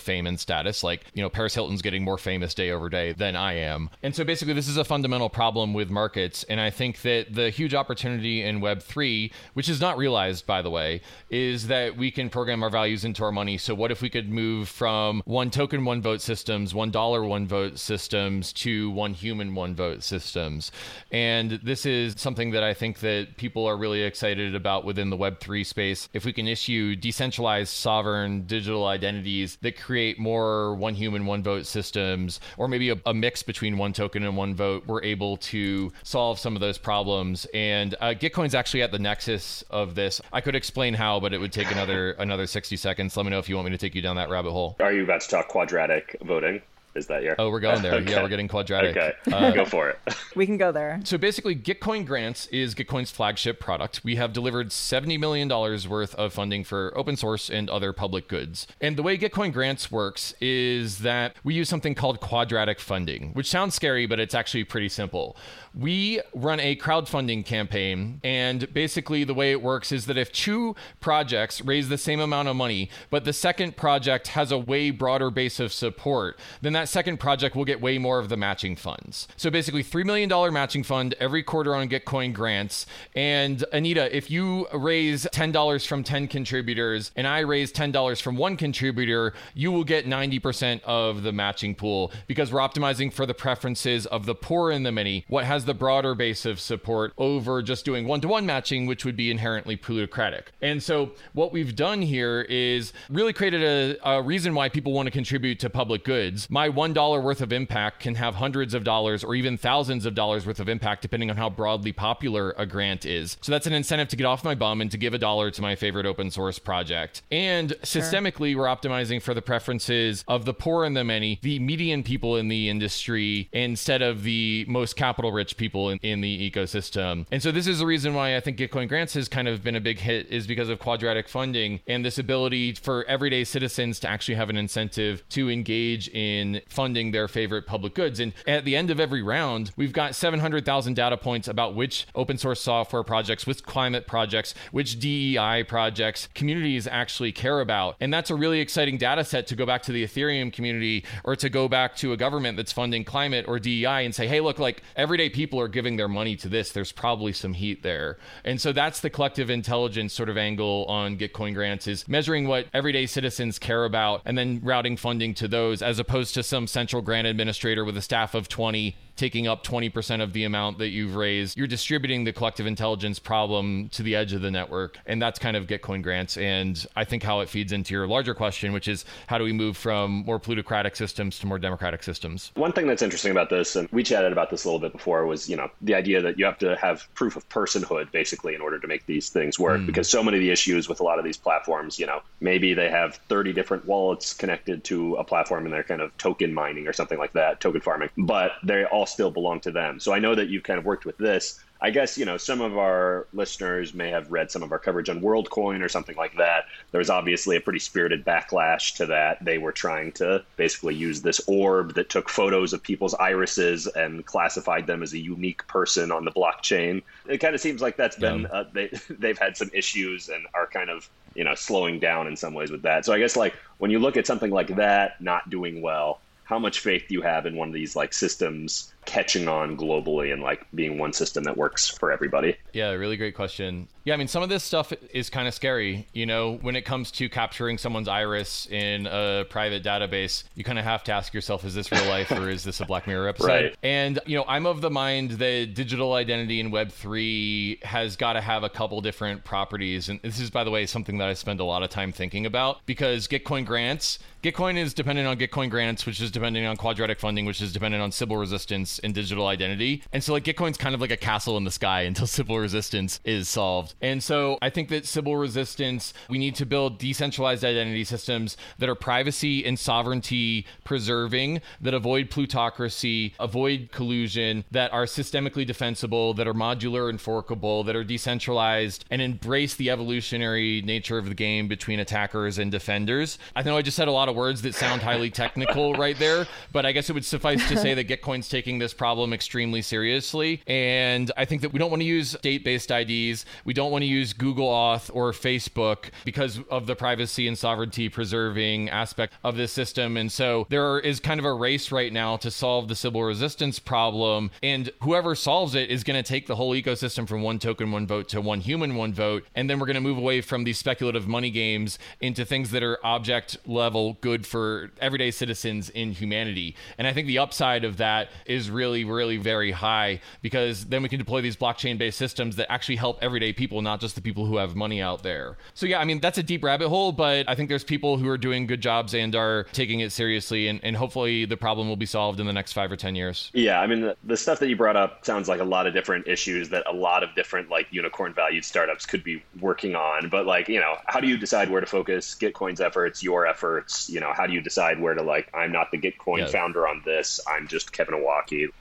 fame 0.00 0.26
and 0.26 0.38
status. 0.38 0.82
Like 0.82 1.06
you 1.14 1.22
know 1.22 1.28
paris 1.28 1.54
hilton's 1.54 1.82
getting 1.82 2.04
more 2.04 2.18
fame 2.18 2.37
famous 2.38 2.54
day 2.54 2.70
over 2.70 2.88
day 2.88 3.12
than 3.12 3.34
I 3.34 3.54
am. 3.54 3.90
And 4.00 4.14
so 4.14 4.22
basically, 4.22 4.54
this 4.54 4.68
is 4.68 4.76
a 4.76 4.84
fundamental 4.84 5.28
problem 5.28 5.74
with 5.74 5.90
markets. 5.90 6.44
And 6.48 6.60
I 6.60 6.70
think 6.70 7.02
that 7.02 7.34
the 7.34 7.50
huge 7.50 7.74
opportunity 7.74 8.44
in 8.44 8.60
Web3, 8.60 9.32
which 9.54 9.68
is 9.68 9.80
not 9.80 9.98
realized, 9.98 10.46
by 10.46 10.62
the 10.62 10.70
way, 10.70 11.00
is 11.30 11.66
that 11.66 11.96
we 11.96 12.12
can 12.12 12.30
program 12.30 12.62
our 12.62 12.70
values 12.70 13.04
into 13.04 13.24
our 13.24 13.32
money. 13.32 13.58
So, 13.58 13.74
what 13.74 13.90
if 13.90 14.02
we 14.02 14.08
could 14.08 14.30
move 14.30 14.68
from 14.68 15.20
one 15.24 15.50
token, 15.50 15.84
one 15.84 16.00
vote 16.00 16.20
systems, 16.20 16.72
one 16.72 16.92
dollar, 16.92 17.24
one 17.24 17.48
vote 17.48 17.76
systems 17.76 18.52
to 18.52 18.88
one 18.92 19.14
human, 19.14 19.56
one 19.56 19.74
vote 19.74 20.04
systems? 20.04 20.70
And 21.10 21.58
this 21.64 21.86
is 21.86 22.14
something 22.18 22.52
that 22.52 22.62
I 22.62 22.72
think 22.72 23.00
that 23.00 23.36
people 23.36 23.66
are 23.66 23.76
really 23.76 24.04
excited 24.04 24.54
about 24.54 24.84
within 24.84 25.10
the 25.10 25.16
Web3 25.16 25.66
space. 25.66 26.08
If 26.12 26.24
we 26.24 26.32
can 26.32 26.46
issue 26.46 26.94
decentralized, 26.94 27.72
sovereign 27.72 28.42
digital 28.42 28.86
identities 28.86 29.58
that 29.62 29.76
create 29.76 30.20
more 30.20 30.76
one 30.76 30.94
human, 30.94 31.26
one 31.26 31.42
vote 31.42 31.66
systems 31.66 32.27
or 32.56 32.68
maybe 32.68 32.90
a, 32.90 32.96
a, 33.06 33.14
mix 33.14 33.42
between 33.42 33.78
one 33.78 33.92
token 33.92 34.22
and 34.22 34.36
one 34.36 34.54
vote, 34.54 34.84
we're 34.86 35.02
able 35.02 35.36
to 35.36 35.92
solve 36.02 36.38
some 36.38 36.54
of 36.54 36.60
those 36.60 36.78
problems. 36.78 37.46
And 37.52 37.94
uh, 38.00 38.14
Gitcoin's 38.14 38.54
actually 38.54 38.82
at 38.82 38.92
the 38.92 38.98
nexus 38.98 39.62
of 39.70 39.94
this. 39.94 40.20
I 40.32 40.40
could 40.40 40.54
explain 40.54 40.94
how, 40.94 41.20
but 41.20 41.32
it 41.32 41.38
would 41.38 41.52
take 41.52 41.70
another 41.70 42.12
another 42.12 42.46
60 42.46 42.76
seconds. 42.76 43.16
Let 43.16 43.24
me 43.24 43.30
know 43.30 43.38
if 43.38 43.48
you 43.48 43.56
want 43.56 43.66
me 43.66 43.72
to 43.72 43.78
take 43.78 43.94
you 43.94 44.02
down 44.02 44.16
that 44.16 44.30
rabbit 44.30 44.52
hole. 44.52 44.76
Are 44.80 44.92
you 44.92 45.04
about 45.04 45.22
to 45.22 45.28
talk 45.28 45.48
quadratic 45.48 46.16
voting? 46.22 46.62
Is 46.98 47.06
that 47.06 47.22
your? 47.22 47.36
Oh, 47.38 47.50
we're 47.50 47.60
going 47.60 47.80
there. 47.80 47.94
okay. 47.94 48.08
Yeah, 48.18 48.22
we're 48.22 48.28
getting 48.28 48.48
quadratic. 48.48 48.96
Okay, 48.96 49.12
uh, 49.32 49.50
go 49.52 49.64
for 49.64 49.90
it. 49.90 49.98
we 50.34 50.44
can 50.46 50.56
go 50.56 50.72
there. 50.72 51.00
So 51.04 51.18
basically, 51.18 51.54
Gitcoin 51.54 52.04
Grants 52.04 52.46
is 52.46 52.74
Gitcoin's 52.74 53.10
flagship 53.10 53.60
product. 53.60 54.00
We 54.02 54.16
have 54.16 54.32
delivered 54.32 54.70
$70 54.70 55.20
million 55.20 55.48
worth 55.48 56.14
of 56.16 56.32
funding 56.32 56.64
for 56.64 56.92
open 56.96 57.16
source 57.16 57.48
and 57.48 57.70
other 57.70 57.92
public 57.92 58.28
goods. 58.28 58.66
And 58.80 58.96
the 58.96 59.02
way 59.02 59.16
Gitcoin 59.16 59.52
Grants 59.52 59.92
works 59.92 60.34
is 60.40 60.98
that 60.98 61.36
we 61.44 61.54
use 61.54 61.68
something 61.68 61.94
called 61.94 62.20
quadratic 62.20 62.80
funding, 62.80 63.32
which 63.34 63.48
sounds 63.48 63.74
scary, 63.74 64.06
but 64.06 64.18
it's 64.18 64.34
actually 64.34 64.64
pretty 64.64 64.88
simple 64.88 65.36
we 65.78 66.20
run 66.34 66.58
a 66.60 66.74
crowdfunding 66.76 67.44
campaign. 67.44 68.20
And 68.24 68.72
basically, 68.72 69.24
the 69.24 69.34
way 69.34 69.52
it 69.52 69.62
works 69.62 69.92
is 69.92 70.06
that 70.06 70.16
if 70.16 70.32
two 70.32 70.74
projects 71.00 71.60
raise 71.60 71.88
the 71.88 71.98
same 71.98 72.20
amount 72.20 72.48
of 72.48 72.56
money, 72.56 72.90
but 73.10 73.24
the 73.24 73.32
second 73.32 73.76
project 73.76 74.28
has 74.28 74.50
a 74.50 74.58
way 74.58 74.90
broader 74.90 75.30
base 75.30 75.60
of 75.60 75.72
support, 75.72 76.38
then 76.60 76.72
that 76.72 76.87
second 76.88 77.18
project 77.18 77.54
will 77.54 77.64
get 77.64 77.80
way 77.80 77.98
more 77.98 78.18
of 78.18 78.28
the 78.28 78.36
matching 78.36 78.76
funds. 78.76 79.28
So 79.36 79.50
basically, 79.50 79.82
$3 79.82 80.04
million 80.04 80.52
matching 80.52 80.82
fund 80.82 81.14
every 81.20 81.42
quarter 81.42 81.74
on 81.74 81.88
Gitcoin 81.88 82.32
grants. 82.32 82.86
And 83.14 83.64
Anita, 83.72 84.14
if 84.16 84.30
you 84.30 84.66
raise 84.72 85.26
$10 85.26 85.86
from 85.86 86.04
10 86.04 86.28
contributors 86.28 87.10
and 87.16 87.26
I 87.26 87.40
raise 87.40 87.72
$10 87.72 88.22
from 88.22 88.36
one 88.36 88.56
contributor, 88.56 89.34
you 89.54 89.72
will 89.72 89.84
get 89.84 90.06
90% 90.06 90.82
of 90.82 91.22
the 91.22 91.32
matching 91.32 91.74
pool 91.74 92.12
because 92.26 92.52
we're 92.52 92.60
optimizing 92.60 93.12
for 93.12 93.26
the 93.26 93.34
preferences 93.34 94.06
of 94.06 94.26
the 94.26 94.34
poor 94.34 94.70
and 94.70 94.84
the 94.84 94.92
many. 94.92 95.24
What 95.28 95.44
has 95.44 95.64
the 95.64 95.74
broader 95.74 96.14
base 96.14 96.44
of 96.44 96.60
support 96.60 97.12
over 97.18 97.62
just 97.62 97.84
doing 97.84 98.06
one 98.06 98.20
to 98.20 98.28
one 98.28 98.46
matching, 98.46 98.86
which 98.86 99.04
would 99.04 99.16
be 99.16 99.30
inherently 99.30 99.76
plutocratic. 99.76 100.52
And 100.60 100.82
so, 100.82 101.12
what 101.32 101.52
we've 101.52 101.74
done 101.74 102.02
here 102.02 102.42
is 102.42 102.92
really 103.08 103.32
created 103.32 103.62
a, 103.62 104.16
a 104.16 104.22
reason 104.22 104.54
why 104.54 104.68
people 104.68 104.92
want 104.92 105.06
to 105.06 105.10
contribute 105.10 105.58
to 105.60 105.70
public 105.70 106.04
goods. 106.04 106.48
My 106.50 106.68
$1 106.78 107.22
worth 107.22 107.40
of 107.40 107.52
impact 107.52 107.98
can 108.00 108.14
have 108.14 108.36
hundreds 108.36 108.72
of 108.72 108.84
dollars 108.84 109.24
or 109.24 109.34
even 109.34 109.58
thousands 109.58 110.06
of 110.06 110.14
dollars 110.14 110.46
worth 110.46 110.60
of 110.60 110.68
impact, 110.68 111.02
depending 111.02 111.28
on 111.28 111.36
how 111.36 111.50
broadly 111.50 111.92
popular 111.92 112.54
a 112.56 112.64
grant 112.64 113.04
is. 113.04 113.36
So, 113.40 113.50
that's 113.50 113.66
an 113.66 113.72
incentive 113.72 114.08
to 114.08 114.16
get 114.16 114.26
off 114.26 114.44
my 114.44 114.54
bum 114.54 114.80
and 114.80 114.90
to 114.92 114.96
give 114.96 115.12
a 115.12 115.18
dollar 115.18 115.50
to 115.50 115.62
my 115.62 115.74
favorite 115.74 116.06
open 116.06 116.30
source 116.30 116.58
project. 116.58 117.22
And 117.32 117.74
sure. 117.82 118.02
systemically, 118.02 118.54
we're 118.54 118.66
optimizing 118.66 119.20
for 119.20 119.34
the 119.34 119.42
preferences 119.42 120.24
of 120.28 120.44
the 120.44 120.54
poor 120.54 120.84
and 120.84 120.96
the 120.96 121.02
many, 121.02 121.40
the 121.42 121.58
median 121.58 122.04
people 122.04 122.36
in 122.36 122.48
the 122.48 122.68
industry, 122.68 123.48
instead 123.52 124.00
of 124.00 124.22
the 124.22 124.64
most 124.68 124.94
capital 124.94 125.32
rich 125.32 125.56
people 125.56 125.90
in, 125.90 125.98
in 125.98 126.20
the 126.20 126.50
ecosystem. 126.50 127.26
And 127.32 127.42
so 127.42 127.50
this 127.50 127.66
is 127.66 127.80
the 127.80 127.86
reason 127.86 128.14
why 128.14 128.36
I 128.36 128.40
think 128.40 128.56
Gitcoin 128.56 128.88
Grants 128.88 129.14
has 129.14 129.28
kind 129.28 129.48
of 129.48 129.64
been 129.64 129.74
a 129.74 129.80
big 129.80 129.98
hit 129.98 130.28
is 130.28 130.46
because 130.46 130.68
of 130.68 130.78
quadratic 130.78 131.28
funding 131.28 131.80
and 131.86 132.04
this 132.04 132.18
ability 132.18 132.74
for 132.74 133.04
everyday 133.04 133.42
citizens 133.42 133.98
to 134.00 134.08
actually 134.08 134.36
have 134.36 134.50
an 134.50 134.56
incentive 134.56 135.28
to 135.30 135.50
engage 135.50 136.08
in 136.08 136.57
funding 136.68 137.10
their 137.10 137.28
favorite 137.28 137.66
public 137.66 137.94
goods. 137.94 138.20
And 138.20 138.32
at 138.46 138.64
the 138.64 138.76
end 138.76 138.90
of 138.90 139.00
every 139.00 139.22
round, 139.22 139.72
we've 139.76 139.92
got 139.92 140.14
700,000 140.14 140.94
data 140.94 141.16
points 141.16 141.48
about 141.48 141.74
which 141.74 142.06
open 142.14 142.38
source 142.38 142.60
software 142.60 143.02
projects, 143.02 143.46
which 143.46 143.62
climate 143.62 144.06
projects, 144.06 144.54
which 144.72 144.98
DEI 144.98 145.64
projects 145.66 146.28
communities 146.34 146.86
actually 146.86 147.32
care 147.32 147.60
about. 147.60 147.96
And 148.00 148.12
that's 148.12 148.30
a 148.30 148.34
really 148.34 148.60
exciting 148.60 148.98
data 148.98 149.24
set 149.24 149.46
to 149.48 149.56
go 149.56 149.66
back 149.66 149.82
to 149.82 149.92
the 149.92 150.04
Ethereum 150.04 150.52
community 150.52 151.04
or 151.24 151.36
to 151.36 151.48
go 151.48 151.68
back 151.68 151.96
to 151.96 152.12
a 152.12 152.16
government 152.16 152.56
that's 152.56 152.72
funding 152.72 153.04
climate 153.04 153.44
or 153.48 153.58
DEI 153.58 154.04
and 154.04 154.14
say, 154.14 154.26
hey, 154.26 154.40
look, 154.40 154.58
like 154.58 154.82
everyday 154.96 155.28
people 155.28 155.60
are 155.60 155.68
giving 155.68 155.96
their 155.96 156.08
money 156.08 156.36
to 156.36 156.48
this, 156.48 156.72
there's 156.72 156.92
probably 156.92 157.32
some 157.32 157.54
heat 157.54 157.82
there. 157.82 158.18
And 158.44 158.60
so 158.60 158.72
that's 158.72 159.00
the 159.00 159.10
collective 159.10 159.50
intelligence 159.50 160.12
sort 160.12 160.28
of 160.28 160.36
angle 160.36 160.84
on 160.88 161.16
Gitcoin 161.16 161.54
grants 161.54 161.86
is 161.86 162.06
measuring 162.08 162.46
what 162.48 162.66
everyday 162.72 163.06
citizens 163.06 163.58
care 163.58 163.84
about 163.84 164.22
and 164.24 164.36
then 164.36 164.60
routing 164.62 164.96
funding 164.96 165.34
to 165.34 165.48
those 165.48 165.82
as 165.82 165.98
opposed 165.98 166.34
to 166.34 166.42
some 166.48 166.66
central 166.66 167.02
grant 167.02 167.26
administrator 167.26 167.84
with 167.84 167.96
a 167.96 168.02
staff 168.02 168.34
of 168.34 168.48
20 168.48 168.96
taking 169.18 169.48
up 169.48 169.64
20% 169.64 170.22
of 170.22 170.32
the 170.32 170.44
amount 170.44 170.78
that 170.78 170.88
you've 170.88 171.16
raised. 171.16 171.58
You're 171.58 171.66
distributing 171.66 172.24
the 172.24 172.32
collective 172.32 172.66
intelligence 172.66 173.18
problem 173.18 173.88
to 173.90 174.02
the 174.02 174.14
edge 174.14 174.32
of 174.32 174.40
the 174.40 174.50
network. 174.50 174.96
And 175.06 175.20
that's 175.20 175.38
kind 175.38 175.56
of 175.56 175.66
Gitcoin 175.66 176.02
grants. 176.02 176.36
And 176.36 176.86
I 176.96 177.04
think 177.04 177.22
how 177.22 177.40
it 177.40 177.48
feeds 177.48 177.72
into 177.72 177.92
your 177.92 178.06
larger 178.06 178.34
question, 178.34 178.72
which 178.72 178.86
is 178.86 179.04
how 179.26 179.36
do 179.36 179.44
we 179.44 179.52
move 179.52 179.76
from 179.76 180.24
more 180.24 180.38
plutocratic 180.38 180.94
systems 180.94 181.38
to 181.40 181.46
more 181.46 181.58
democratic 181.58 182.02
systems? 182.02 182.52
One 182.54 182.72
thing 182.72 182.86
that's 182.86 183.02
interesting 183.02 183.32
about 183.32 183.50
this, 183.50 183.74
and 183.74 183.88
we 183.90 184.04
chatted 184.04 184.30
about 184.30 184.50
this 184.50 184.64
a 184.64 184.68
little 184.68 184.80
bit 184.80 184.92
before, 184.92 185.26
was, 185.26 185.48
you 185.48 185.56
know, 185.56 185.68
the 185.82 185.94
idea 185.94 186.22
that 186.22 186.38
you 186.38 186.44
have 186.44 186.58
to 186.58 186.76
have 186.76 187.12
proof 187.14 187.34
of 187.34 187.48
personhood 187.48 188.12
basically 188.12 188.54
in 188.54 188.60
order 188.60 188.78
to 188.78 188.86
make 188.86 189.04
these 189.06 189.28
things 189.28 189.58
work. 189.58 189.80
Mm. 189.80 189.86
Because 189.86 190.08
so 190.08 190.22
many 190.22 190.36
of 190.36 190.40
the 190.40 190.50
issues 190.50 190.88
with 190.88 191.00
a 191.00 191.02
lot 191.02 191.18
of 191.18 191.24
these 191.24 191.36
platforms, 191.36 191.98
you 191.98 192.06
know, 192.06 192.22
maybe 192.40 192.72
they 192.72 192.88
have 192.88 193.16
30 193.28 193.52
different 193.52 193.84
wallets 193.84 194.32
connected 194.32 194.84
to 194.84 195.16
a 195.16 195.24
platform 195.24 195.64
and 195.64 195.74
they're 195.74 195.82
kind 195.82 196.00
of 196.00 196.16
token 196.18 196.54
mining 196.54 196.86
or 196.86 196.92
something 196.92 197.18
like 197.18 197.32
that, 197.32 197.60
token 197.60 197.80
farming, 197.80 198.10
but 198.16 198.52
they 198.62 198.84
all 198.84 199.07
still 199.08 199.30
belong 199.30 199.60
to 199.60 199.70
them. 199.70 200.00
So 200.00 200.12
I 200.12 200.18
know 200.18 200.34
that 200.34 200.48
you've 200.48 200.62
kind 200.62 200.78
of 200.78 200.84
worked 200.84 201.04
with 201.04 201.18
this. 201.18 201.60
I 201.80 201.90
guess, 201.90 202.18
you 202.18 202.24
know, 202.24 202.38
some 202.38 202.60
of 202.60 202.76
our 202.76 203.28
listeners 203.32 203.94
may 203.94 204.10
have 204.10 204.32
read 204.32 204.50
some 204.50 204.64
of 204.64 204.72
our 204.72 204.80
coverage 204.80 205.08
on 205.08 205.20
WorldCoin 205.20 205.80
or 205.80 205.88
something 205.88 206.16
like 206.16 206.36
that. 206.36 206.64
There 206.90 206.98
was 206.98 207.08
obviously 207.08 207.56
a 207.56 207.60
pretty 207.60 207.78
spirited 207.78 208.24
backlash 208.24 208.96
to 208.96 209.06
that. 209.06 209.44
They 209.44 209.58
were 209.58 209.70
trying 209.70 210.10
to 210.12 210.44
basically 210.56 210.96
use 210.96 211.22
this 211.22 211.40
orb 211.46 211.94
that 211.94 212.08
took 212.10 212.28
photos 212.28 212.72
of 212.72 212.82
people's 212.82 213.14
irises 213.14 213.86
and 213.86 214.26
classified 214.26 214.88
them 214.88 215.04
as 215.04 215.12
a 215.12 215.18
unique 215.18 215.66
person 215.68 216.10
on 216.10 216.24
the 216.24 216.32
blockchain. 216.32 217.02
It 217.28 217.38
kind 217.38 217.54
of 217.54 217.60
seems 217.60 217.80
like 217.80 217.96
that's 217.96 218.16
been, 218.16 218.46
uh, 218.46 218.64
they, 218.72 218.90
they've 219.10 219.38
had 219.38 219.56
some 219.56 219.70
issues 219.72 220.28
and 220.28 220.46
are 220.54 220.66
kind 220.66 220.90
of, 220.90 221.08
you 221.34 221.44
know, 221.44 221.54
slowing 221.54 222.00
down 222.00 222.26
in 222.26 222.34
some 222.34 222.54
ways 222.54 222.72
with 222.72 222.82
that. 222.82 223.04
So 223.04 223.12
I 223.12 223.20
guess, 223.20 223.36
like, 223.36 223.54
when 223.78 223.92
you 223.92 224.00
look 224.00 224.16
at 224.16 224.26
something 224.26 224.50
like 224.50 224.74
that 224.76 225.20
not 225.20 225.48
doing 225.48 225.80
well, 225.80 226.20
how 226.48 226.58
much 226.58 226.80
faith 226.80 227.04
do 227.08 227.14
you 227.14 227.20
have 227.20 227.44
in 227.44 227.56
one 227.56 227.68
of 227.68 227.74
these 227.74 227.94
like 227.94 228.14
systems 228.14 228.94
catching 229.08 229.48
on 229.48 229.74
globally 229.74 230.32
and 230.34 230.42
like 230.42 230.66
being 230.74 230.98
one 230.98 231.14
system 231.14 231.42
that 231.44 231.56
works 231.56 231.88
for 231.88 232.12
everybody? 232.12 232.54
Yeah, 232.74 232.90
really 232.90 233.16
great 233.16 233.34
question. 233.34 233.88
Yeah, 234.04 234.14
I 234.14 234.16
mean, 234.16 234.28
some 234.28 234.42
of 234.42 234.48
this 234.48 234.64
stuff 234.64 234.92
is 235.12 235.28
kind 235.28 235.48
of 235.48 235.54
scary. 235.54 236.06
You 236.12 236.26
know, 236.26 236.58
when 236.62 236.76
it 236.76 236.82
comes 236.82 237.10
to 237.12 237.28
capturing 237.28 237.78
someone's 237.78 238.08
iris 238.08 238.66
in 238.66 239.06
a 239.06 239.44
private 239.48 239.82
database, 239.82 240.44
you 240.54 240.64
kind 240.64 240.78
of 240.78 240.84
have 240.84 241.04
to 241.04 241.12
ask 241.12 241.34
yourself, 241.34 241.64
is 241.64 241.74
this 241.74 241.90
real 241.90 242.06
life 242.06 242.30
or 242.30 242.48
is 242.48 242.64
this 242.64 242.80
a 242.80 242.86
Black 242.86 243.06
Mirror 243.06 243.28
episode? 243.28 243.46
Right. 243.46 243.76
And, 243.82 244.18
you 244.26 244.36
know, 244.36 244.44
I'm 244.46 244.66
of 244.66 244.80
the 244.82 244.90
mind 244.90 245.32
that 245.32 245.74
digital 245.74 246.12
identity 246.12 246.60
in 246.60 246.70
Web3 246.70 247.82
has 247.84 248.16
got 248.16 248.34
to 248.34 248.40
have 248.40 248.62
a 248.62 248.68
couple 248.68 249.00
different 249.00 249.44
properties. 249.44 250.08
And 250.08 250.20
this 250.22 250.40
is, 250.40 250.50
by 250.50 250.64
the 250.64 250.70
way, 250.70 250.86
something 250.86 251.18
that 251.18 251.28
I 251.28 251.34
spend 251.34 251.60
a 251.60 251.64
lot 251.64 251.82
of 251.82 251.90
time 251.90 252.12
thinking 252.12 252.46
about 252.46 252.84
because 252.86 253.28
Gitcoin 253.28 253.66
grants, 253.66 254.18
Gitcoin 254.42 254.76
is 254.76 254.94
dependent 254.94 255.26
on 255.26 255.36
Gitcoin 255.36 255.68
grants, 255.68 256.06
which 256.06 256.20
is 256.20 256.30
dependent 256.30 256.66
on 256.66 256.76
quadratic 256.76 257.18
funding, 257.18 257.44
which 257.44 257.60
is 257.60 257.72
dependent 257.72 258.02
on 258.02 258.12
Sybil 258.12 258.36
resistance 258.36 258.97
and 258.98 259.14
digital 259.14 259.46
identity. 259.46 260.02
And 260.12 260.22
so, 260.22 260.32
like, 260.32 260.44
Gitcoin's 260.44 260.76
kind 260.76 260.94
of 260.94 261.00
like 261.00 261.10
a 261.10 261.16
castle 261.16 261.56
in 261.56 261.64
the 261.64 261.70
sky 261.70 262.00
until 262.08 262.26
Sybil 262.26 262.58
resistance 262.58 263.20
is 263.24 263.48
solved. 263.48 263.94
And 264.00 264.22
so 264.22 264.58
I 264.62 264.70
think 264.70 264.88
that 264.90 265.06
Sybil 265.06 265.36
resistance, 265.36 266.12
we 266.28 266.38
need 266.38 266.54
to 266.56 266.66
build 266.66 266.98
decentralized 266.98 267.64
identity 267.64 268.04
systems 268.04 268.56
that 268.78 268.88
are 268.88 268.94
privacy 268.94 269.64
and 269.64 269.78
sovereignty 269.78 270.66
preserving, 270.84 271.60
that 271.80 271.94
avoid 271.94 272.30
plutocracy, 272.30 273.34
avoid 273.38 273.90
collusion, 273.92 274.64
that 274.70 274.92
are 274.92 275.04
systemically 275.04 275.66
defensible, 275.66 276.34
that 276.34 276.46
are 276.46 276.54
modular 276.54 277.08
and 277.08 277.20
forkable, 277.20 277.84
that 277.84 277.96
are 277.96 278.04
decentralized, 278.04 279.04
and 279.10 279.20
embrace 279.22 279.74
the 279.74 279.90
evolutionary 279.90 280.82
nature 280.82 281.18
of 281.18 281.28
the 281.28 281.34
game 281.34 281.68
between 281.68 282.00
attackers 282.00 282.58
and 282.58 282.70
defenders. 282.70 283.38
I 283.54 283.62
know 283.62 283.76
I 283.76 283.82
just 283.82 283.96
said 283.96 284.08
a 284.08 284.12
lot 284.12 284.28
of 284.28 284.36
words 284.36 284.62
that 284.62 284.74
sound 284.74 285.02
highly 285.02 285.30
technical 285.30 285.94
right 285.94 286.18
there, 286.18 286.46
but 286.72 286.86
I 286.86 286.92
guess 286.92 287.10
it 287.10 287.12
would 287.12 287.24
suffice 287.24 287.66
to 287.68 287.76
say 287.76 287.94
that 287.94 288.08
Gitcoin's 288.08 288.48
taking 288.48 288.78
this 288.78 288.87
problem 288.92 289.32
extremely 289.32 289.82
seriously. 289.82 290.62
And 290.66 291.30
I 291.36 291.44
think 291.44 291.62
that 291.62 291.72
we 291.72 291.78
don't 291.78 291.90
want 291.90 292.02
to 292.02 292.06
use 292.06 292.30
state 292.30 292.64
based 292.64 292.90
IDs. 292.90 293.44
We 293.64 293.74
don't 293.74 293.90
want 293.90 294.02
to 294.02 294.06
use 294.06 294.32
Google 294.32 294.68
Auth 294.68 295.10
or 295.12 295.32
Facebook 295.32 296.10
because 296.24 296.60
of 296.70 296.86
the 296.86 296.96
privacy 296.96 297.48
and 297.48 297.56
sovereignty 297.56 298.08
preserving 298.08 298.90
aspect 298.90 299.34
of 299.44 299.56
this 299.56 299.72
system. 299.72 300.16
And 300.16 300.30
so 300.30 300.66
there 300.70 300.98
is 300.98 301.20
kind 301.20 301.40
of 301.40 301.46
a 301.46 301.52
race 301.52 301.92
right 301.92 302.12
now 302.12 302.36
to 302.38 302.50
solve 302.50 302.88
the 302.88 302.94
Sybil 302.94 303.22
resistance 303.22 303.78
problem. 303.78 304.50
And 304.62 304.90
whoever 305.02 305.34
solves 305.34 305.74
it 305.74 305.90
is 305.90 306.04
going 306.04 306.22
to 306.22 306.28
take 306.28 306.46
the 306.46 306.56
whole 306.56 306.72
ecosystem 306.72 307.28
from 307.28 307.42
one 307.42 307.58
token, 307.58 307.92
one 307.92 308.06
vote 308.06 308.28
to 308.30 308.40
one 308.40 308.60
human, 308.60 308.96
one 308.96 309.12
vote. 309.12 309.44
And 309.54 309.68
then 309.68 309.78
we're 309.78 309.86
going 309.86 309.94
to 309.94 310.00
move 310.00 310.18
away 310.18 310.40
from 310.40 310.64
these 310.64 310.78
speculative 310.78 311.26
money 311.26 311.50
games 311.50 311.98
into 312.20 312.44
things 312.44 312.70
that 312.70 312.82
are 312.82 312.98
object 313.04 313.58
level 313.66 314.18
good 314.20 314.46
for 314.46 314.90
everyday 315.00 315.30
citizens 315.30 315.90
in 315.90 316.12
humanity. 316.12 316.76
And 316.96 317.06
I 317.06 317.12
think 317.12 317.26
the 317.26 317.38
upside 317.38 317.84
of 317.84 317.96
that 317.98 318.28
is 318.46 318.70
really, 318.78 319.04
really 319.04 319.38
very 319.38 319.72
high 319.72 320.20
because 320.40 320.84
then 320.84 321.02
we 321.02 321.08
can 321.08 321.18
deploy 321.18 321.40
these 321.40 321.56
blockchain 321.56 321.98
based 321.98 322.16
systems 322.16 322.54
that 322.56 322.70
actually 322.70 322.94
help 322.94 323.18
everyday 323.20 323.52
people, 323.52 323.82
not 323.82 324.00
just 324.00 324.14
the 324.14 324.20
people 324.20 324.46
who 324.46 324.56
have 324.56 324.76
money 324.76 325.02
out 325.02 325.24
there. 325.24 325.58
So, 325.74 325.84
yeah, 325.84 325.98
I 325.98 326.04
mean, 326.04 326.20
that's 326.20 326.38
a 326.38 326.42
deep 326.44 326.62
rabbit 326.62 326.88
hole, 326.88 327.10
but 327.10 327.48
I 327.48 327.56
think 327.56 327.68
there's 327.68 327.82
people 327.82 328.18
who 328.18 328.28
are 328.28 328.38
doing 328.38 328.66
good 328.66 328.80
jobs 328.80 329.14
and 329.14 329.34
are 329.34 329.64
taking 329.72 329.98
it 330.00 330.12
seriously. 330.12 330.68
And, 330.68 330.78
and 330.84 330.96
hopefully 330.96 331.44
the 331.44 331.56
problem 331.56 331.88
will 331.88 331.96
be 331.96 332.06
solved 332.06 332.38
in 332.38 332.46
the 332.46 332.52
next 332.52 332.72
five 332.72 332.92
or 332.92 332.96
10 332.96 333.16
years. 333.16 333.50
Yeah, 333.52 333.80
I 333.80 333.88
mean, 333.88 334.02
the, 334.02 334.16
the 334.22 334.36
stuff 334.36 334.60
that 334.60 334.68
you 334.68 334.76
brought 334.76 334.96
up 334.96 335.24
sounds 335.24 335.48
like 335.48 335.60
a 335.60 335.64
lot 335.64 335.88
of 335.88 335.92
different 335.92 336.28
issues 336.28 336.68
that 336.68 336.84
a 336.86 336.92
lot 336.92 337.24
of 337.24 337.34
different, 337.34 337.68
like, 337.68 337.88
unicorn 337.90 338.32
valued 338.32 338.64
startups 338.64 339.06
could 339.06 339.24
be 339.24 339.42
working 339.60 339.96
on. 339.96 340.28
But, 340.28 340.46
like, 340.46 340.68
you 340.68 340.78
know, 340.78 340.94
how 341.06 341.18
do 341.18 341.26
you 341.26 341.36
decide 341.36 341.68
where 341.68 341.80
to 341.80 341.86
focus 341.86 342.36
Gitcoin's 342.38 342.80
efforts, 342.80 343.24
your 343.24 343.46
efforts? 343.46 344.08
You 344.08 344.20
know, 344.20 344.32
how 344.32 344.46
do 344.46 344.52
you 344.52 344.60
decide 344.60 345.00
where 345.00 345.14
to, 345.14 345.22
like, 345.22 345.50
I'm 345.52 345.72
not 345.72 345.90
the 345.90 345.98
Gitcoin 345.98 346.38
yeah. 346.38 346.46
founder 346.46 346.86
on 346.86 347.02
this, 347.04 347.40
I'm 347.48 347.66
just 347.66 347.92
Kevin 347.92 348.14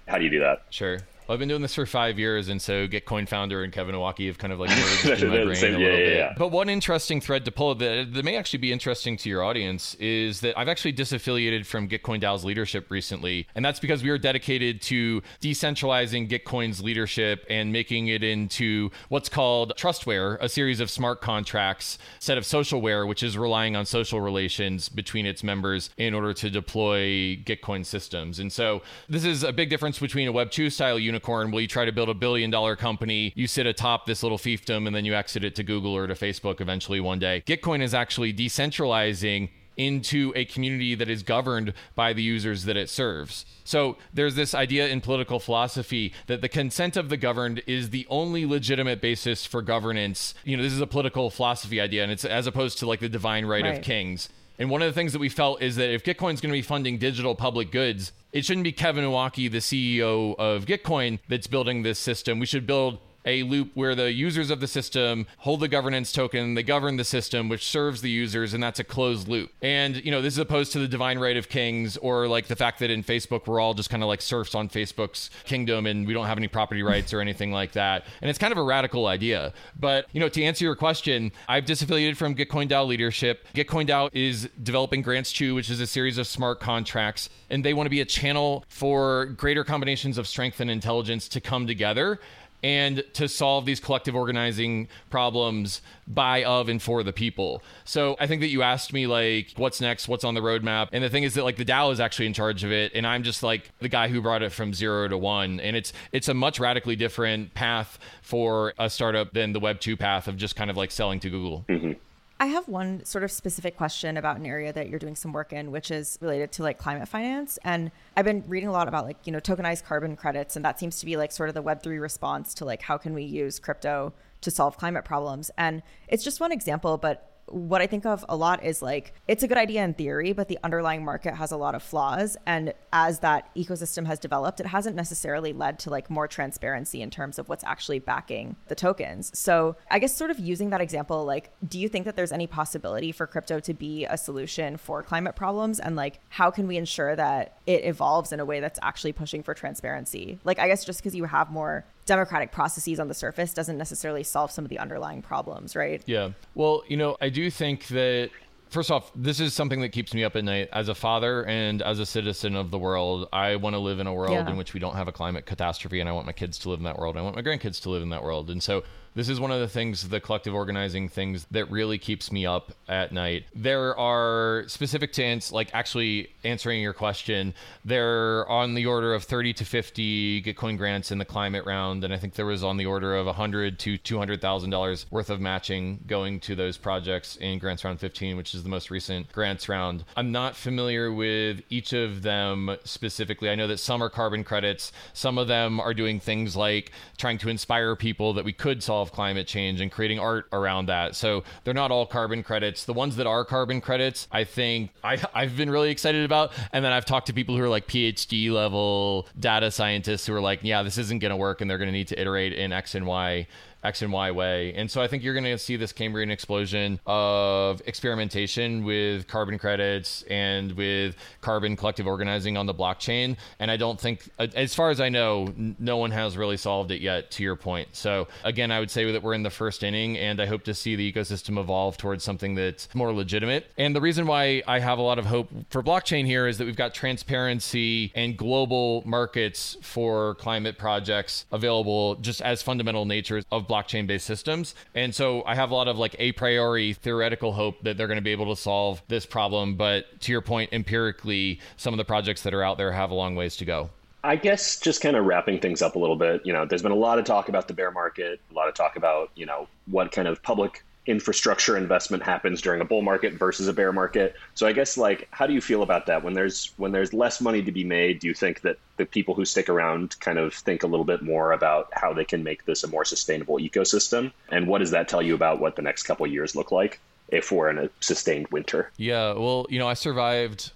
How 0.08 0.18
do 0.18 0.24
you 0.24 0.30
do 0.30 0.40
that? 0.40 0.64
Sure. 0.70 1.00
Well, 1.28 1.34
I've 1.34 1.40
been 1.40 1.50
doing 1.50 1.62
this 1.62 1.76
for 1.76 1.86
five 1.86 2.18
years, 2.18 2.48
and 2.48 2.62
so 2.62 2.88
Gitcoin 2.88 3.28
founder 3.28 3.62
and 3.62 3.74
Kevin 3.74 3.96
Owocki 3.96 4.28
have 4.28 4.38
kind 4.38 4.54
of 4.54 4.62
like 4.62 4.70
merged 5.06 5.24
in 5.24 5.30
my 5.30 5.44
brain 5.44 5.56
same, 5.56 5.76
a 5.76 5.78
little 5.78 5.92
yeah, 5.92 6.06
bit. 6.06 6.18
Yeah. 6.18 6.34
But 6.38 6.50
one 6.50 6.70
interesting 6.70 7.20
thread 7.20 7.44
to 7.44 7.52
pull 7.52 7.76
that, 7.76 8.14
that 8.14 8.24
may 8.24 8.38
actually 8.38 8.60
be 8.60 8.72
interesting 8.72 9.18
to 9.18 9.30
your 9.30 9.44
audience 9.44 9.96
is 9.96 10.40
that 10.40 10.58
I've 10.58 10.70
actually 10.70 10.94
disaffiliated 10.94 11.66
from 11.66 11.90
Gitcoin 11.90 12.22
DAO's 12.22 12.46
leadership 12.46 12.90
recently, 12.90 13.46
and 13.56 13.66
that's 13.66 13.82
because 13.82 14.04
we 14.04 14.10
are 14.10 14.18
dedicated 14.18 14.82
to 14.84 15.22
decentralizing 15.42 16.30
Gitcoin's 16.30 16.82
leadership 16.82 17.46
and 17.50 17.74
making 17.74 18.08
it 18.08 18.24
into 18.24 18.90
what's 19.10 19.28
called 19.28 19.74
Trustware, 19.76 20.38
a 20.40 20.48
series 20.48 20.80
of 20.80 20.90
smart 20.90 21.20
contracts, 21.20 21.98
set 22.20 22.38
of 22.38 22.46
socialware, 22.46 23.06
which 23.06 23.22
is 23.22 23.38
relying 23.38 23.76
on 23.76 23.86
social 23.86 24.22
relations 24.22 24.88
between 24.88 25.26
its 25.26 25.44
members 25.44 25.90
in 25.98 26.14
order 26.14 26.34
to 26.36 26.50
deploy 26.50 27.36
Gitcoin 27.36 27.86
systems. 27.86 28.40
And 28.40 28.50
so 28.50 28.82
this 29.10 29.26
is 29.26 29.44
a 29.44 29.52
big 29.52 29.70
difference 29.70 30.00
between 30.00 30.30
a 30.30 30.32
Web 30.32 30.52
2 30.52 30.70
style 30.70 30.98
unicorn 30.98 31.17
unicorn 31.18 31.52
will 31.52 31.62
you 31.62 31.68
try 31.68 31.86
to 31.86 31.92
build 31.92 32.10
a 32.10 32.14
billion 32.14 32.52
dollar 32.52 32.76
company 32.76 33.34
you 33.36 33.48
sit 33.48 33.66
atop 33.66 34.06
this 34.06 34.22
little 34.22 34.38
fiefdom 34.38 34.86
and 34.86 34.96
then 34.96 35.04
you 35.04 35.16
exit 35.16 35.44
it 35.44 35.56
to 35.56 35.64
google 35.64 35.96
or 35.96 36.06
to 36.06 36.14
facebook 36.14 36.62
eventually 36.62 37.00
one 37.00 37.20
day 37.20 37.44
gitcoin 37.48 37.82
is 37.82 37.94
actually 37.94 38.34
decentralizing 38.34 39.50
into 39.78 40.34
a 40.36 40.44
community 40.46 40.96
that 40.96 41.10
is 41.10 41.22
governed 41.22 41.72
by 41.96 42.12
the 42.12 42.22
users 42.24 42.64
that 42.64 42.76
it 42.76 42.90
serves. 42.90 43.46
So 43.64 43.98
there's 44.12 44.34
this 44.34 44.56
idea 44.56 44.88
in 44.88 45.02
political 45.02 45.40
philosophy 45.40 46.14
that 46.26 46.42
the 46.42 46.50
consent 46.50 46.98
of 46.98 47.10
the 47.10 47.18
governed 47.18 47.62
is 47.68 47.92
the 47.92 48.08
only 48.10 48.44
legitimate 48.46 49.02
basis 49.02 49.46
for 49.46 49.62
governance. 49.62 50.34
You 50.44 50.58
know, 50.58 50.64
this 50.64 50.74
is 50.74 50.82
a 50.82 50.88
political 50.88 51.30
philosophy 51.30 51.80
idea, 51.80 52.02
and 52.02 52.12
it's 52.12 52.26
as 52.26 52.48
opposed 52.48 52.80
to 52.80 52.88
like 52.88 53.02
the 53.02 53.10
divine 53.10 53.46
right, 53.46 53.64
right. 53.64 53.78
of 53.78 53.84
kings. 53.84 54.30
And 54.60 54.70
one 54.70 54.82
of 54.82 54.88
the 54.88 54.94
things 54.94 55.14
that 55.14 55.20
we 55.20 55.30
felt 55.30 55.62
is 55.62 55.76
that 55.76 55.94
if 55.94 56.04
Gitcoin's 56.04 56.42
going 56.42 56.52
to 56.52 56.58
be 56.58 56.64
funding 56.64 56.98
digital 56.98 57.36
public 57.36 57.72
goods, 57.72 58.12
it 58.32 58.44
shouldn't 58.44 58.64
be 58.64 58.72
Kevin 58.72 59.04
Owocki, 59.04 59.52
the 59.52 59.60
CEO 59.60 60.36
of 60.38 60.66
Gitcoin, 60.66 61.20
that's 61.28 61.48
building 61.48 61.84
this 61.84 62.00
system. 62.00 62.40
We 62.40 62.48
should 62.48 62.66
build 62.66 63.00
a 63.28 63.44
loop 63.44 63.72
where 63.74 63.94
the 63.94 64.12
users 64.12 64.50
of 64.50 64.62
the 64.62 64.68
system 64.68 65.28
hold 65.40 65.60
the 65.60 65.68
governance 65.68 66.12
token, 66.12 66.56
they 66.56 66.64
govern 66.64 66.96
the 66.96 67.04
system, 67.04 67.50
which 67.50 67.68
serves 67.68 68.02
the 68.02 68.10
users, 68.10 68.54
and 68.54 68.64
that's 68.64 68.80
a 68.80 68.84
closed 68.84 69.28
loop. 69.28 69.52
And, 69.62 70.04
you 70.04 70.12
know, 70.12 70.22
this 70.22 70.34
is 70.34 70.40
opposed 70.40 70.72
to 70.72 70.80
the 70.80 70.88
divine 70.88 71.20
right 71.20 71.36
of 71.36 71.50
kings 71.50 71.98
or 71.98 72.28
like 72.28 72.48
the 72.48 72.56
fact 72.56 72.80
that 72.80 72.90
in 72.90 73.04
Facebook, 73.04 73.46
we're 73.46 73.60
all 73.60 73.74
just 73.74 73.90
kind 73.90 74.02
of 74.02 74.08
like 74.08 74.22
serfs 74.22 74.56
on 74.56 74.70
Facebook's 74.70 75.30
kingdom 75.44 75.86
and 75.86 76.08
we 76.08 76.14
don't 76.14 76.26
have 76.26 76.38
any 76.38 76.48
property 76.48 76.82
rights 76.82 77.14
or 77.14 77.20
anything 77.20 77.52
like 77.52 77.74
that. 77.74 78.06
And 78.22 78.30
it's 78.30 78.40
kind 78.40 78.54
of 78.54 78.58
a 78.58 78.64
radical 78.64 79.08
idea. 79.08 79.54
But, 79.78 80.08
you 80.14 80.22
know, 80.22 80.30
to 80.30 80.44
answer 80.44 80.64
your 80.64 80.76
question, 80.76 81.34
I've 81.50 81.66
disaffiliated 81.66 82.16
from 82.16 82.34
Gitcoin 82.34 82.70
DAO 82.70 82.88
leadership. 82.88 83.46
Gitcoin 83.54 83.88
DAO 83.88 84.10
is 84.14 84.50
developing 84.64 85.02
Grants 85.02 85.34
2, 85.34 85.54
which 85.54 85.70
is 85.70 85.82
a 85.82 85.88
series 85.88 86.18
of 86.18 86.28
smart 86.28 86.62
contracts, 86.62 87.30
and 87.50 87.66
they 87.66 87.74
want 87.74 87.88
to 87.88 87.92
be 87.92 88.00
a 88.02 88.06
channel 88.06 88.64
for 88.70 89.26
greater 89.26 89.66
combinations 89.66 90.18
of 90.18 90.28
strength 90.28 90.62
and 90.62 90.72
intelligence 90.72 91.28
to 91.28 91.42
come 91.42 91.68
together 91.68 92.20
and 92.64 93.04
to 93.14 93.28
solve 93.28 93.66
these 93.66 93.80
collective 93.80 94.16
organizing 94.16 94.88
problems 95.10 95.82
by, 96.08 96.44
of, 96.44 96.70
and 96.70 96.82
for 96.82 97.04
the 97.04 97.14
people. 97.14 97.62
So 97.86 98.16
I 98.20 98.28
think 98.28 98.42
that 98.42 98.48
you 98.48 98.64
asked 98.64 98.94
me, 98.94 99.08
like, 99.08 99.54
what's 99.58 99.80
next? 99.80 100.08
What's 100.08 100.24
on 100.24 100.34
the 100.34 100.42
roadmap? 100.42 100.90
And 100.92 101.04
the 101.04 101.10
thing 101.10 101.24
is 101.24 101.36
that, 101.36 101.44
like, 101.44 101.58
the 101.58 101.66
DAO 101.66 101.92
is 101.92 102.00
actually 102.00 102.26
in 102.26 102.34
charge 102.34 102.64
of 102.64 102.72
it. 102.72 102.92
And 102.96 103.06
I'm 103.06 103.24
just 103.24 103.44
like 103.44 103.72
the 103.80 103.90
guy 103.90 104.08
who 104.08 104.22
brought 104.22 104.42
it 104.42 104.52
from 104.52 104.74
zero 104.74 105.08
to 105.08 105.18
one. 105.18 105.60
And 105.60 105.76
it's, 105.76 105.94
it's 106.12 106.28
a 106.28 106.34
much 106.34 106.60
radically 106.60 106.96
different 106.96 107.54
path 107.54 108.00
for 108.22 108.74
a 108.80 108.90
startup 108.90 109.34
than 109.34 109.54
the 109.54 109.60
Web 109.60 109.80
2 109.80 109.96
path 109.96 110.28
of 110.28 110.38
just 110.38 110.56
kind 110.56 110.70
of 110.70 110.78
like 110.78 110.92
selling 110.92 111.20
to 111.20 111.30
Google. 111.30 111.66
Mm-hmm. 111.70 111.92
I 112.40 112.48
have 112.48 112.68
one 112.68 113.04
sort 113.04 113.24
of 113.24 113.32
specific 113.32 113.78
question 113.78 114.16
about 114.16 114.38
an 114.38 114.46
area 114.46 114.72
that 114.72 114.90
you're 114.90 115.00
doing 115.00 115.16
some 115.16 115.34
work 115.34 115.52
in, 115.54 115.72
which 115.72 115.90
is 115.90 116.20
related 116.22 116.52
to 116.54 116.64
like 116.64 116.78
climate 116.78 117.08
finance. 117.08 117.58
And 117.64 117.92
I've 118.16 118.26
been 118.26 118.44
reading 118.48 118.70
a 118.70 118.72
lot 118.72 118.88
about 118.88 119.06
like, 119.06 119.18
you 119.26 119.32
know, 119.32 119.40
tokenized 119.40 119.86
carbon 119.86 120.16
credits. 120.16 120.56
And 120.56 120.64
that 120.64 120.80
seems 120.80 121.00
to 121.00 121.06
be 121.06 121.18
like 121.18 121.32
sort 121.32 121.50
of 121.50 121.56
the 121.56 121.64
Web3 121.64 122.00
response 122.00 122.54
to 122.56 122.66
like, 122.66 122.84
how 122.84 122.98
can 122.98 123.14
we 123.14 123.24
use 123.24 123.58
crypto 123.58 124.14
to 124.42 124.52
solve 124.52 124.78
climate 124.78 125.04
problems? 125.04 125.50
And 125.58 125.82
it's 126.08 126.24
just 126.24 126.40
one 126.40 126.52
example, 126.52 126.98
but 126.98 127.27
what 127.48 127.82
I 127.82 127.88
think 127.88 128.06
of 128.06 128.26
a 128.28 128.36
lot 128.36 128.64
is 128.64 128.82
like 128.82 129.14
it's 129.28 129.44
a 129.44 129.48
good 129.48 129.58
idea 129.58 129.84
in 129.84 129.94
theory, 129.94 130.34
but 130.34 130.48
the 130.48 130.60
underlying 130.64 131.04
market 131.04 131.34
has 131.34 131.52
a 131.52 131.58
lot 131.58 131.76
of 131.76 131.84
flaws. 131.84 132.38
And 132.46 132.74
as 132.92 133.20
that 133.20 133.54
ecosystem 133.56 134.06
has 134.06 134.20
developed, 134.20 134.60
it 134.60 134.66
hasn't 134.66 134.96
necessarily 134.96 135.54
led 135.54 135.80
to 135.80 135.90
like 135.90 136.10
more 136.10 136.28
transparency 136.28 137.02
in 137.02 137.10
terms 137.10 137.40
of 137.40 137.50
what's 137.50 137.64
actually 137.64 138.00
backing 138.00 138.56
the 138.68 138.76
tokens. 138.76 139.32
So 139.38 139.76
I 139.90 140.00
guess 140.00 140.16
sort 140.16 140.32
of 140.32 140.40
using 140.40 140.70
that 140.72 140.82
example, 140.82 141.26
like, 141.26 141.52
do 141.68 141.80
you 141.80 141.90
think 141.90 142.06
that 142.06 142.16
there's 142.16 142.32
any 142.32 142.48
possibility 142.48 143.12
for 143.12 143.28
crypto 143.28 143.60
to 143.60 143.74
be 143.74 144.06
a 144.06 144.18
solution 144.18 144.78
for 144.78 145.02
climate 145.04 145.36
problems? 145.36 145.80
And 145.80 145.96
like, 145.96 146.20
how 146.30 146.52
can 146.52 146.68
we 146.68 146.78
ensure 146.78 147.16
that 147.16 147.60
it 147.66 147.86
evolves 147.86 148.32
in 148.32 148.40
a 148.40 148.46
way 148.46 148.60
that's 148.60 148.80
actually 148.82 149.14
pushing 149.14 149.44
for 149.44 149.54
transparency? 149.54 150.40
Like, 150.44 150.60
I 150.60 150.68
guess 150.68 150.84
just 150.84 151.00
because 151.00 151.16
you 151.16 151.26
have 151.26 151.52
more 151.52 151.86
democratic 152.08 152.52
processes 152.52 153.00
on 153.00 153.08
the 153.08 153.14
surface 153.14 153.54
doesn't 153.54 153.78
necessarily 153.78 154.24
solve 154.24 154.50
some 154.50 154.66
of 154.66 154.70
the 154.70 154.80
underlying 154.80 155.22
problems, 155.22 155.76
right? 155.76 156.02
Yeah. 156.08 156.32
Well, 156.56 156.84
you 156.88 156.98
know, 156.98 157.18
I 157.22 157.30
do 157.30 157.52
think 157.52 157.88
that 157.88 158.32
first 158.70 158.90
off, 158.90 159.12
this 159.16 159.40
is 159.40 159.54
something 159.54 159.82
that 159.82 159.90
keeps 159.90 160.14
me 160.14 160.24
up 160.24 160.36
at 160.36 160.44
night 160.44 160.70
as 160.72 160.90
a 160.90 160.96
father 160.96 161.46
and 161.46 161.82
as 161.82 162.00
a 162.00 162.06
citizen 162.06 162.56
of 162.56 162.72
the 162.72 162.80
world. 162.80 163.28
I 163.32 163.58
want 163.58 163.76
to 163.76 163.80
live 163.80 164.00
in 164.00 164.08
a 164.08 164.14
world 164.14 164.34
yeah. 164.34 164.50
in 164.50 164.58
which 164.58 164.74
we 164.74 164.80
don't 164.80 164.96
have 164.96 165.08
a 165.08 165.12
climate 165.12 165.46
catastrophe, 165.46 166.00
and 166.00 166.10
I 166.10 166.14
want 166.14 166.26
my 166.26 166.34
kids 166.34 166.58
to 166.60 166.70
live 166.70 166.80
in 166.80 166.86
that 166.86 166.98
world. 166.98 167.18
I 167.18 167.22
want 167.22 167.36
my 167.36 167.42
grandkids 167.42 167.82
to 167.84 167.90
live 167.90 168.02
in 168.02 168.10
that 168.10 168.24
world. 168.24 168.50
And 168.50 168.64
so 168.64 168.84
this 169.18 169.30
is 169.30 169.40
one 169.40 169.50
of 169.50 169.60
the 169.60 169.68
things, 169.68 170.10
the 170.10 170.20
collective 170.20 170.54
organizing 170.54 171.10
things 171.10 171.48
that 171.50 171.72
really 171.72 171.98
keeps 171.98 172.32
me 172.32 172.46
up 172.46 172.72
at 172.88 173.12
night. 173.12 173.46
There 173.56 173.98
are 173.98 174.66
specific 174.68 175.18
ans- 175.18 175.52
like 175.52 175.72
actually 175.74 176.30
answering 176.44 176.84
your 176.84 176.94
question. 176.94 177.56
they're 177.84 178.48
on 178.48 178.76
the 178.76 178.86
order 178.86 179.16
of 179.16 179.24
30 179.24 179.54
to 179.54 179.66
50 179.66 180.44
Gitcoin 180.44 180.78
grants 180.78 181.10
in 181.12 181.18
the 181.18 181.26
climate 181.26 181.66
round, 181.66 182.04
and 182.04 182.14
I 182.14 182.18
think 182.18 182.36
there 182.36 182.46
was 182.46 182.64
on 182.64 182.78
the 182.78 182.86
order 182.86 183.16
of 183.16 183.26
100 183.26 183.80
to 183.80 183.98
200 183.98 184.40
thousand 184.40 184.70
dollars 184.70 185.08
worth 185.10 185.32
of 185.32 185.42
matching 185.42 186.00
going 186.06 186.40
to 186.42 186.54
those 186.54 186.78
projects 186.78 187.38
in 187.38 187.58
grants 187.58 187.84
round 187.84 188.00
15, 188.00 188.38
which 188.38 188.54
is 188.54 188.62
the 188.62 188.70
most 188.70 188.92
recent 188.92 189.32
grants 189.32 189.68
round. 189.68 190.04
I'm 190.16 190.32
not 190.32 190.56
familiar 190.56 191.12
with 191.12 191.62
each 191.72 191.92
of 191.92 192.22
them 192.22 192.78
specifically. 192.84 193.50
I 193.50 193.56
know 193.56 193.68
that 193.68 193.80
some 193.80 194.04
are 194.04 194.12
carbon 194.12 194.44
credits. 194.44 194.92
Some 195.14 195.40
of 195.40 195.48
them 195.48 195.80
are 195.80 195.96
doing 195.96 196.20
things 196.20 196.56
like 196.56 196.92
trying 197.18 197.40
to 197.40 197.50
inspire 197.50 197.96
people 197.96 198.34
that 198.34 198.46
we 198.46 198.54
could 198.54 198.84
solve 198.84 199.07
solve 199.08 199.16
climate 199.16 199.48
change 199.48 199.82
and 199.82 199.92
creating 199.92 200.20
art 200.20 200.48
around 200.52 200.88
that. 200.88 201.16
So 201.16 201.44
they're 201.64 201.74
not 201.74 201.92
all 201.92 202.06
carbon 202.06 202.44
credits. 202.44 202.86
The 202.86 202.94
ones 202.94 203.16
that 203.18 203.28
are 203.28 203.46
carbon 203.46 203.82
credits, 203.82 204.28
I 204.32 204.44
think 204.44 204.92
I, 205.04 205.22
I've 205.34 205.56
been 205.56 205.70
really 205.70 205.90
excited 205.90 206.24
about. 206.26 206.52
And 206.72 206.84
then 206.84 206.92
I've 206.92 207.06
talked 207.06 207.28
to 207.28 207.34
people 207.34 207.56
who 207.56 207.64
are 207.64 207.70
like 207.70 207.88
PhD 207.88 208.52
level 208.52 209.28
data 209.40 209.72
scientists 209.72 210.26
who 210.26 210.34
are 210.34 210.42
like, 210.42 210.60
yeah, 210.64 210.84
this 210.84 210.98
isn't 210.98 211.20
going 211.20 211.32
to 211.32 211.38
work 211.38 211.62
and 211.62 211.70
they're 211.70 211.78
going 211.78 211.90
to 211.90 211.94
need 211.94 212.08
to 212.10 212.20
iterate 212.20 212.54
in 212.54 212.72
X 212.72 212.96
and 212.96 213.06
Y 213.06 213.48
X 213.84 214.02
and 214.02 214.12
Y 214.12 214.32
way. 214.32 214.74
And 214.74 214.90
so 214.90 215.02
I 215.02 215.08
think 215.08 215.24
you're 215.24 215.34
going 215.34 215.44
to 215.46 215.58
see 215.58 215.76
this 215.76 215.92
Cambrian 215.92 216.32
explosion 216.32 217.00
of 217.06 217.82
experimentation 217.86 218.84
with 218.84 219.28
carbon 219.28 219.58
credits 219.58 220.24
and 220.24 220.72
with 220.74 221.16
carbon 221.42 221.76
collective 221.76 222.08
organizing 222.08 222.58
on 222.58 222.66
the 222.66 222.74
blockchain. 222.74 223.38
And 223.60 223.70
I 223.70 223.78
don't 223.78 224.00
think, 224.00 224.30
as 224.40 224.74
far 224.76 224.90
as 224.90 225.00
I 225.00 225.10
know, 225.10 225.54
no 225.80 225.98
one 225.98 226.12
has 226.12 226.38
really 226.38 226.58
solved 226.58 226.92
it 226.92 227.02
yet, 227.02 227.32
to 227.32 227.44
your 227.44 227.56
point. 227.56 227.90
So 227.94 228.28
again, 228.44 228.72
I 228.72 228.80
would 228.80 228.92
say 228.92 229.12
that 229.12 229.22
we're 229.22 229.34
in 229.34 229.44
the 229.44 229.50
first 229.50 229.84
inning, 229.84 230.18
and 230.18 230.42
I 230.42 230.46
hope 230.46 230.64
to 230.64 230.74
see 230.74 230.96
the 230.96 231.12
ecosystem 231.12 231.60
evolve 231.60 231.98
towards 231.98 232.24
something 232.24 232.56
that's 232.56 232.94
more 232.96 233.14
legitimate. 233.14 233.72
And 233.78 233.96
the 233.96 234.02
reason 234.02 234.28
why 234.28 234.64
I 234.68 234.80
have 234.80 234.98
a 234.98 235.02
lot 235.02 235.20
of 235.20 235.26
hope 235.26 235.50
for 235.70 235.84
blockchain 235.84 236.26
here 236.26 236.48
is 236.48 236.58
that 236.58 236.66
we've 236.66 236.76
got 236.76 236.94
transparency 236.94 238.12
and 238.16 238.38
global 238.38 239.04
markets 239.06 239.78
for 239.82 240.36
climate 240.36 240.78
projects 240.78 241.46
available 241.52 242.16
just 242.16 242.42
as 242.42 242.62
fundamental 242.62 243.06
natures 243.06 243.44
of 243.52 243.67
blockchain 243.68 244.08
based 244.08 244.26
systems. 244.26 244.76
And 244.96 245.14
so 245.14 245.44
I 245.46 245.56
have 245.56 245.72
a 245.72 245.76
lot 245.76 245.88
of 245.88 245.98
like 245.98 246.16
a 246.20 246.32
priori 246.34 246.94
theoretical 246.94 247.54
hope 247.54 247.82
that 247.84 247.98
they're 247.98 248.08
going 248.08 248.18
to 248.18 248.24
be 248.24 248.32
able 248.32 248.54
to 248.56 248.62
solve 248.62 249.02
this 249.08 249.26
problem. 249.26 249.76
But 249.76 250.22
to 250.22 250.32
your 250.32 250.42
point, 250.42 250.72
empirically, 250.74 251.60
some 251.76 251.94
of 251.94 251.98
the 251.98 252.06
projects 252.06 252.44
that 252.44 252.54
are 252.54 252.64
out 252.64 252.78
there 252.78 252.92
have 252.92 253.12
a 253.12 253.16
long 253.16 253.36
ways 253.36 253.56
to 253.58 253.66
go. 253.66 253.90
I 254.24 254.36
guess 254.36 254.80
just 254.80 255.02
kind 255.02 255.16
of 255.16 255.26
wrapping 255.26 255.60
things 255.60 255.82
up 255.82 255.96
a 255.96 256.00
little 256.00 256.16
bit, 256.16 256.42
you 256.44 256.52
know, 256.52 256.66
there's 256.66 256.82
been 256.82 256.92
a 256.92 256.96
lot 256.96 257.20
of 257.20 257.26
talk 257.26 257.50
about 257.50 257.68
the 257.68 257.74
bear 257.74 257.92
market, 257.92 258.42
a 258.52 258.54
lot 258.54 258.68
of 258.68 258.74
talk 258.74 258.98
about, 258.98 259.32
you 259.36 259.46
know, 259.46 259.68
what 259.86 260.12
kind 260.12 260.28
of 260.28 260.42
public 260.44 260.84
infrastructure 261.08 261.78
investment 261.78 262.22
happens 262.22 262.62
during 262.62 262.82
a 262.82 262.86
bull 262.86 263.02
market 263.02 263.34
versus 263.34 263.68
a 263.68 263.74
bear 263.74 263.94
market. 263.94 264.36
So 264.54 264.68
I 264.68 264.74
guess 264.74 264.98
like 264.98 265.28
how 265.32 265.48
do 265.48 265.54
you 265.54 265.62
feel 265.62 265.82
about 265.82 266.06
that 266.08 266.24
when 266.24 266.34
there's 266.34 266.74
when 266.78 266.92
there's 266.92 267.14
less 267.14 267.42
money 267.42 267.64
to 267.64 267.72
be 267.72 267.84
made, 267.84 268.20
do 268.20 268.28
you 268.28 268.34
think 268.34 268.62
that 268.62 268.78
the 268.98 269.06
people 269.06 269.34
who 269.34 269.46
stick 269.46 269.70
around 269.70 270.20
kind 270.20 270.38
of 270.38 270.54
think 270.54 270.84
a 270.84 270.88
little 270.88 271.06
bit 271.06 271.22
more 271.22 271.54
about 271.54 271.90
how 271.94 272.14
they 272.14 272.26
can 272.26 272.44
make 272.44 272.66
this 272.66 272.84
a 272.84 272.88
more 272.88 273.06
sustainable 273.06 273.58
ecosystem? 273.58 274.32
And 274.50 274.68
what 274.68 274.80
does 274.80 274.92
that 274.92 275.08
tell 275.08 275.22
you 275.22 275.34
about 275.34 275.60
what 275.60 275.76
the 275.76 275.82
next 275.82 276.04
couple 276.04 276.28
years 276.28 276.56
look 276.56 276.72
like? 276.72 277.00
if 277.30 277.52
we're 277.52 277.70
in 277.70 277.78
a 277.78 277.90
sustained 278.00 278.48
winter. 278.52 278.90
Yeah, 278.96 279.34
well, 279.34 279.66
you 279.70 279.80
know, 279.80 279.88
I 279.90 279.96
survived. 279.96 280.72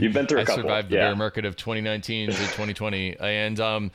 You've 0.00 0.12
been 0.12 0.26
through 0.26 0.38
a 0.38 0.40
I 0.42 0.44
couple. 0.44 0.62
survived 0.62 0.90
the 0.90 0.96
yeah. 0.96 1.08
bear 1.08 1.14
market 1.14 1.44
of 1.44 1.54
2019 1.56 2.30
to 2.30 2.36
2020, 2.36 3.18
and 3.20 3.60
um, 3.60 3.92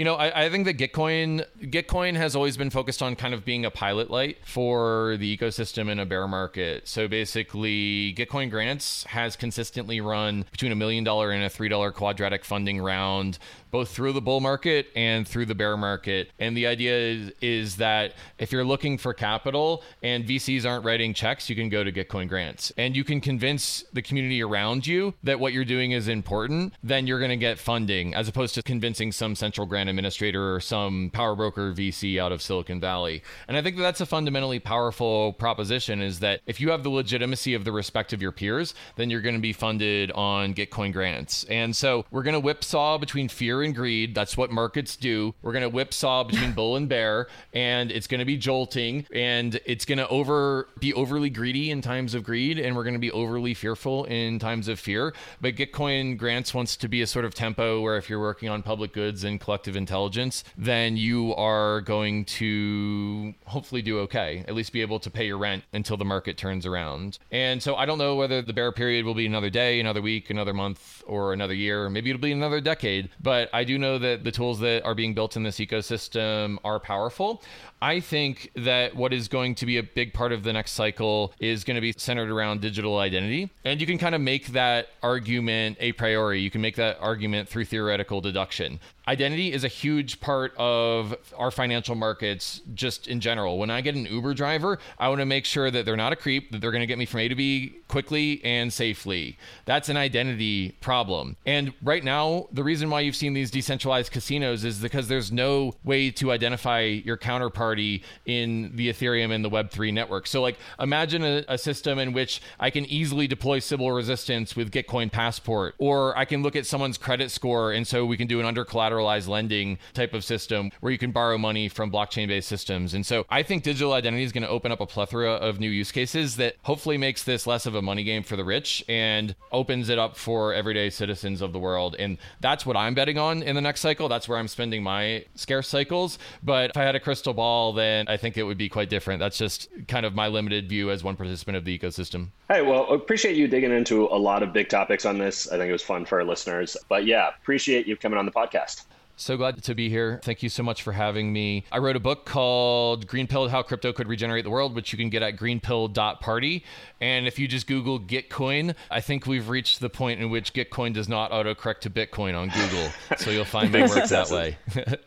you 0.00 0.04
know, 0.04 0.14
I, 0.14 0.46
I, 0.46 0.48
think 0.48 0.64
that 0.64 0.78
Gitcoin 0.78 1.44
Gitcoin 1.60 2.16
has 2.16 2.34
always 2.34 2.56
been 2.56 2.70
focused 2.70 3.02
on 3.02 3.16
kind 3.16 3.34
of 3.34 3.44
being 3.44 3.66
a 3.66 3.70
pilot 3.70 4.10
light 4.10 4.38
for 4.46 5.18
the 5.18 5.36
ecosystem 5.36 5.90
in 5.90 5.98
a 5.98 6.06
bear 6.06 6.26
market. 6.26 6.88
So 6.88 7.06
basically, 7.06 8.14
Gitcoin 8.14 8.48
Grants 8.48 9.04
has 9.04 9.36
consistently 9.36 10.00
run 10.00 10.46
between 10.52 10.72
a 10.72 10.74
million 10.74 11.04
dollar 11.04 11.32
and 11.32 11.44
a 11.44 11.50
three 11.50 11.68
dollar 11.68 11.92
quadratic 11.92 12.46
funding 12.46 12.80
round 12.80 13.38
both 13.70 13.90
through 13.90 14.12
the 14.12 14.20
bull 14.20 14.40
market 14.40 14.88
and 14.94 15.26
through 15.26 15.46
the 15.46 15.54
bear 15.54 15.76
market. 15.76 16.30
And 16.38 16.56
the 16.56 16.66
idea 16.66 16.96
is, 16.96 17.32
is 17.40 17.76
that 17.76 18.14
if 18.38 18.52
you're 18.52 18.64
looking 18.64 18.98
for 18.98 19.14
capital 19.14 19.82
and 20.02 20.24
VCs 20.24 20.64
aren't 20.68 20.84
writing 20.84 21.14
checks, 21.14 21.48
you 21.48 21.56
can 21.56 21.68
go 21.68 21.84
to 21.84 21.92
Gitcoin 21.92 22.28
grants 22.28 22.72
and 22.76 22.96
you 22.96 23.04
can 23.04 23.20
convince 23.20 23.84
the 23.92 24.02
community 24.02 24.42
around 24.42 24.86
you 24.86 25.14
that 25.22 25.38
what 25.38 25.52
you're 25.52 25.64
doing 25.64 25.92
is 25.92 26.08
important, 26.08 26.74
then 26.82 27.06
you're 27.06 27.18
going 27.18 27.30
to 27.30 27.36
get 27.36 27.58
funding 27.58 28.14
as 28.14 28.28
opposed 28.28 28.54
to 28.54 28.62
convincing 28.62 29.12
some 29.12 29.34
central 29.34 29.66
grant 29.66 29.88
administrator 29.88 30.54
or 30.54 30.60
some 30.60 31.10
power 31.12 31.34
broker 31.34 31.72
VC 31.72 32.20
out 32.20 32.32
of 32.32 32.42
Silicon 32.42 32.80
Valley. 32.80 33.22
And 33.48 33.56
I 33.56 33.62
think 33.62 33.76
that 33.76 33.82
that's 33.82 34.00
a 34.00 34.06
fundamentally 34.06 34.58
powerful 34.58 35.32
proposition 35.34 36.00
is 36.00 36.20
that 36.20 36.40
if 36.46 36.60
you 36.60 36.70
have 36.70 36.82
the 36.82 36.90
legitimacy 36.90 37.54
of 37.54 37.64
the 37.64 37.72
respect 37.72 38.12
of 38.12 38.22
your 38.22 38.32
peers, 38.32 38.74
then 38.96 39.10
you're 39.10 39.20
going 39.20 39.34
to 39.34 39.40
be 39.40 39.52
funded 39.52 40.10
on 40.12 40.54
Gitcoin 40.54 40.92
grants. 40.92 41.44
And 41.44 41.74
so 41.74 42.04
we're 42.10 42.22
going 42.22 42.34
to 42.34 42.40
whipsaw 42.40 42.98
between 42.98 43.28
fear 43.28 43.59
and 43.62 43.74
greed. 43.74 44.14
That's 44.14 44.36
what 44.36 44.50
markets 44.50 44.96
do. 44.96 45.34
We're 45.42 45.52
going 45.52 45.62
to 45.62 45.68
whipsaw 45.68 46.24
between 46.24 46.52
bull 46.52 46.76
and 46.76 46.88
bear, 46.88 47.28
and 47.52 47.90
it's 47.90 48.06
going 48.06 48.20
to 48.20 48.24
be 48.24 48.36
jolting, 48.36 49.06
and 49.12 49.60
it's 49.64 49.84
going 49.84 49.98
to 49.98 50.08
over 50.08 50.68
be 50.78 50.94
overly 50.94 51.30
greedy 51.30 51.70
in 51.70 51.82
times 51.82 52.14
of 52.14 52.24
greed, 52.24 52.58
and 52.58 52.76
we're 52.76 52.84
going 52.84 52.94
to 52.94 53.00
be 53.00 53.10
overly 53.10 53.54
fearful 53.54 54.04
in 54.04 54.38
times 54.38 54.68
of 54.68 54.78
fear. 54.78 55.14
But 55.40 55.56
Gitcoin 55.56 56.16
grants 56.16 56.54
wants 56.54 56.76
to 56.76 56.88
be 56.88 57.02
a 57.02 57.06
sort 57.06 57.24
of 57.24 57.34
tempo 57.34 57.80
where 57.80 57.96
if 57.96 58.08
you're 58.08 58.20
working 58.20 58.48
on 58.48 58.62
public 58.62 58.92
goods 58.92 59.24
and 59.24 59.40
collective 59.40 59.76
intelligence, 59.76 60.44
then 60.56 60.96
you 60.96 61.34
are 61.34 61.80
going 61.82 62.24
to 62.24 63.34
hopefully 63.44 63.82
do 63.82 63.98
okay, 64.00 64.44
at 64.48 64.54
least 64.54 64.72
be 64.72 64.80
able 64.80 64.98
to 65.00 65.10
pay 65.10 65.26
your 65.26 65.38
rent 65.38 65.64
until 65.72 65.96
the 65.96 66.04
market 66.04 66.36
turns 66.36 66.66
around. 66.66 67.18
And 67.30 67.62
so 67.62 67.76
I 67.76 67.86
don't 67.86 67.98
know 67.98 68.16
whether 68.16 68.42
the 68.42 68.52
bear 68.52 68.72
period 68.72 69.04
will 69.04 69.14
be 69.14 69.26
another 69.26 69.50
day, 69.50 69.80
another 69.80 70.02
week, 70.02 70.30
another 70.30 70.54
month, 70.54 71.02
or 71.06 71.32
another 71.32 71.54
year. 71.54 71.90
Maybe 71.90 72.10
it'll 72.10 72.20
be 72.20 72.32
another 72.32 72.60
decade, 72.60 73.10
but 73.20 73.49
I 73.52 73.64
do 73.64 73.78
know 73.78 73.98
that 73.98 74.24
the 74.24 74.32
tools 74.32 74.60
that 74.60 74.84
are 74.84 74.94
being 74.94 75.14
built 75.14 75.36
in 75.36 75.42
this 75.42 75.58
ecosystem 75.58 76.58
are 76.64 76.80
powerful. 76.80 77.42
I 77.82 78.00
think 78.00 78.50
that 78.56 78.94
what 78.94 79.12
is 79.12 79.28
going 79.28 79.54
to 79.56 79.66
be 79.66 79.78
a 79.78 79.82
big 79.82 80.12
part 80.12 80.32
of 80.32 80.42
the 80.42 80.52
next 80.52 80.72
cycle 80.72 81.32
is 81.38 81.64
going 81.64 81.76
to 81.76 81.80
be 81.80 81.92
centered 81.96 82.30
around 82.30 82.60
digital 82.60 82.98
identity. 82.98 83.50
And 83.64 83.80
you 83.80 83.86
can 83.86 83.98
kind 83.98 84.14
of 84.14 84.20
make 84.20 84.48
that 84.48 84.88
argument 85.02 85.78
a 85.80 85.92
priori. 85.92 86.40
You 86.40 86.50
can 86.50 86.60
make 86.60 86.76
that 86.76 86.98
argument 87.00 87.48
through 87.48 87.64
theoretical 87.64 88.20
deduction 88.20 88.80
identity 89.10 89.52
is 89.52 89.64
a 89.64 89.68
huge 89.68 90.20
part 90.20 90.54
of 90.56 91.16
our 91.36 91.50
financial 91.50 91.96
markets 91.96 92.60
just 92.74 93.08
in 93.08 93.18
general. 93.18 93.58
When 93.58 93.68
I 93.68 93.80
get 93.80 93.96
an 93.96 94.06
Uber 94.06 94.34
driver, 94.34 94.78
I 95.00 95.08
want 95.08 95.20
to 95.20 95.26
make 95.26 95.44
sure 95.44 95.68
that 95.68 95.84
they're 95.84 95.96
not 95.96 96.12
a 96.12 96.16
creep, 96.16 96.52
that 96.52 96.60
they're 96.60 96.70
going 96.70 96.82
to 96.82 96.86
get 96.86 96.96
me 96.96 97.06
from 97.06 97.20
A 97.20 97.28
to 97.28 97.34
B 97.34 97.74
quickly 97.88 98.40
and 98.44 98.72
safely. 98.72 99.36
That's 99.64 99.88
an 99.88 99.96
identity 99.96 100.76
problem. 100.80 101.36
And 101.44 101.72
right 101.82 102.04
now, 102.04 102.46
the 102.52 102.62
reason 102.62 102.88
why 102.88 103.00
you've 103.00 103.16
seen 103.16 103.34
these 103.34 103.50
decentralized 103.50 104.12
casinos 104.12 104.62
is 104.64 104.78
because 104.78 105.08
there's 105.08 105.32
no 105.32 105.74
way 105.82 106.12
to 106.12 106.30
identify 106.30 106.82
your 106.82 107.16
counterparty 107.16 108.02
in 108.26 108.70
the 108.76 108.90
Ethereum 108.90 109.34
and 109.34 109.44
the 109.44 109.50
Web3 109.50 109.92
network. 109.92 110.28
So, 110.28 110.40
like, 110.40 110.56
imagine 110.78 111.24
a, 111.24 111.44
a 111.48 111.58
system 111.58 111.98
in 111.98 112.12
which 112.12 112.40
I 112.60 112.70
can 112.70 112.86
easily 112.86 113.26
deploy 113.26 113.58
Sybil 113.58 113.90
resistance 113.90 114.54
with 114.54 114.70
Gitcoin 114.70 115.10
Passport, 115.10 115.74
or 115.78 116.16
I 116.16 116.24
can 116.24 116.44
look 116.44 116.54
at 116.54 116.64
someone's 116.64 116.96
credit 116.96 117.32
score, 117.32 117.72
and 117.72 117.84
so 117.84 118.06
we 118.06 118.16
can 118.16 118.28
do 118.28 118.38
an 118.38 118.46
under 118.46 118.64
collateral 118.64 118.99
collateralized 119.00 119.28
lending 119.28 119.78
type 119.94 120.14
of 120.14 120.24
system 120.24 120.70
where 120.80 120.92
you 120.92 120.98
can 120.98 121.12
borrow 121.12 121.38
money 121.38 121.68
from 121.68 121.90
blockchain 121.90 122.28
based 122.28 122.48
systems. 122.48 122.94
And 122.94 123.04
so 123.04 123.24
I 123.30 123.42
think 123.42 123.62
digital 123.62 123.92
identity 123.92 124.22
is 124.22 124.32
going 124.32 124.42
to 124.42 124.48
open 124.48 124.72
up 124.72 124.80
a 124.80 124.86
plethora 124.86 125.32
of 125.32 125.60
new 125.60 125.70
use 125.70 125.92
cases 125.92 126.36
that 126.36 126.56
hopefully 126.62 126.98
makes 126.98 127.24
this 127.24 127.46
less 127.46 127.66
of 127.66 127.74
a 127.74 127.82
money 127.82 128.04
game 128.04 128.22
for 128.22 128.36
the 128.36 128.44
rich 128.44 128.84
and 128.88 129.34
opens 129.52 129.88
it 129.88 129.98
up 129.98 130.16
for 130.16 130.54
everyday 130.54 130.90
citizens 130.90 131.40
of 131.40 131.52
the 131.52 131.58
world. 131.58 131.96
And 131.98 132.18
that's 132.40 132.64
what 132.66 132.76
I'm 132.76 132.94
betting 132.94 133.18
on 133.18 133.42
in 133.42 133.54
the 133.54 133.60
next 133.60 133.80
cycle. 133.80 134.08
That's 134.08 134.28
where 134.28 134.38
I'm 134.38 134.48
spending 134.48 134.82
my 134.82 135.24
scarce 135.34 135.68
cycles. 135.68 136.18
But 136.42 136.70
if 136.70 136.76
I 136.76 136.82
had 136.82 136.94
a 136.94 137.00
crystal 137.00 137.34
ball, 137.34 137.72
then 137.72 138.08
I 138.08 138.16
think 138.16 138.36
it 138.36 138.42
would 138.42 138.58
be 138.58 138.68
quite 138.68 138.90
different. 138.90 139.20
That's 139.20 139.38
just 139.38 139.68
kind 139.88 140.06
of 140.06 140.14
my 140.14 140.28
limited 140.28 140.68
view 140.68 140.90
as 140.90 141.02
one 141.02 141.16
participant 141.16 141.56
of 141.56 141.64
the 141.64 141.76
ecosystem. 141.76 142.28
Hey, 142.48 142.62
well, 142.62 142.90
appreciate 142.92 143.36
you 143.36 143.48
digging 143.48 143.72
into 143.72 144.06
a 144.06 144.18
lot 144.18 144.42
of 144.42 144.52
big 144.52 144.68
topics 144.68 145.06
on 145.06 145.18
this. 145.18 145.50
I 145.50 145.56
think 145.56 145.68
it 145.68 145.72
was 145.72 145.82
fun 145.82 146.04
for 146.04 146.20
our 146.20 146.24
listeners. 146.24 146.76
But 146.88 147.06
yeah, 147.06 147.28
appreciate 147.28 147.86
you 147.86 147.96
coming 147.96 148.18
on 148.18 148.26
the 148.26 148.32
podcast. 148.32 148.84
So 149.20 149.36
glad 149.36 149.62
to 149.64 149.74
be 149.74 149.90
here. 149.90 150.18
Thank 150.24 150.42
you 150.42 150.48
so 150.48 150.62
much 150.62 150.82
for 150.82 150.92
having 150.92 151.30
me. 151.30 151.64
I 151.70 151.76
wrote 151.76 151.94
a 151.94 152.00
book 152.00 152.24
called 152.24 153.06
Green 153.06 153.26
Pill 153.26 153.48
How 153.48 153.62
Crypto 153.62 153.92
Could 153.92 154.08
Regenerate 154.08 154.44
the 154.44 154.50
World, 154.50 154.74
which 154.74 154.92
you 154.92 154.98
can 154.98 155.10
get 155.10 155.22
at 155.22 155.36
greenpill.party. 155.36 156.64
And 157.02 157.26
if 157.26 157.38
you 157.38 157.46
just 157.46 157.66
Google 157.66 158.00
Gitcoin, 158.00 158.74
I 158.90 159.02
think 159.02 159.26
we've 159.26 159.50
reached 159.50 159.80
the 159.80 159.90
point 159.90 160.22
in 160.22 160.30
which 160.30 160.54
Gitcoin 160.54 160.94
does 160.94 161.06
not 161.06 161.32
autocorrect 161.32 161.80
to 161.80 161.90
Bitcoin 161.90 162.34
on 162.34 162.48
Google. 162.48 162.88
so 163.18 163.30
you'll 163.30 163.44
find 163.44 163.70
my 163.70 163.82
work 163.86 164.08
that 164.08 164.30
way. 164.32 164.56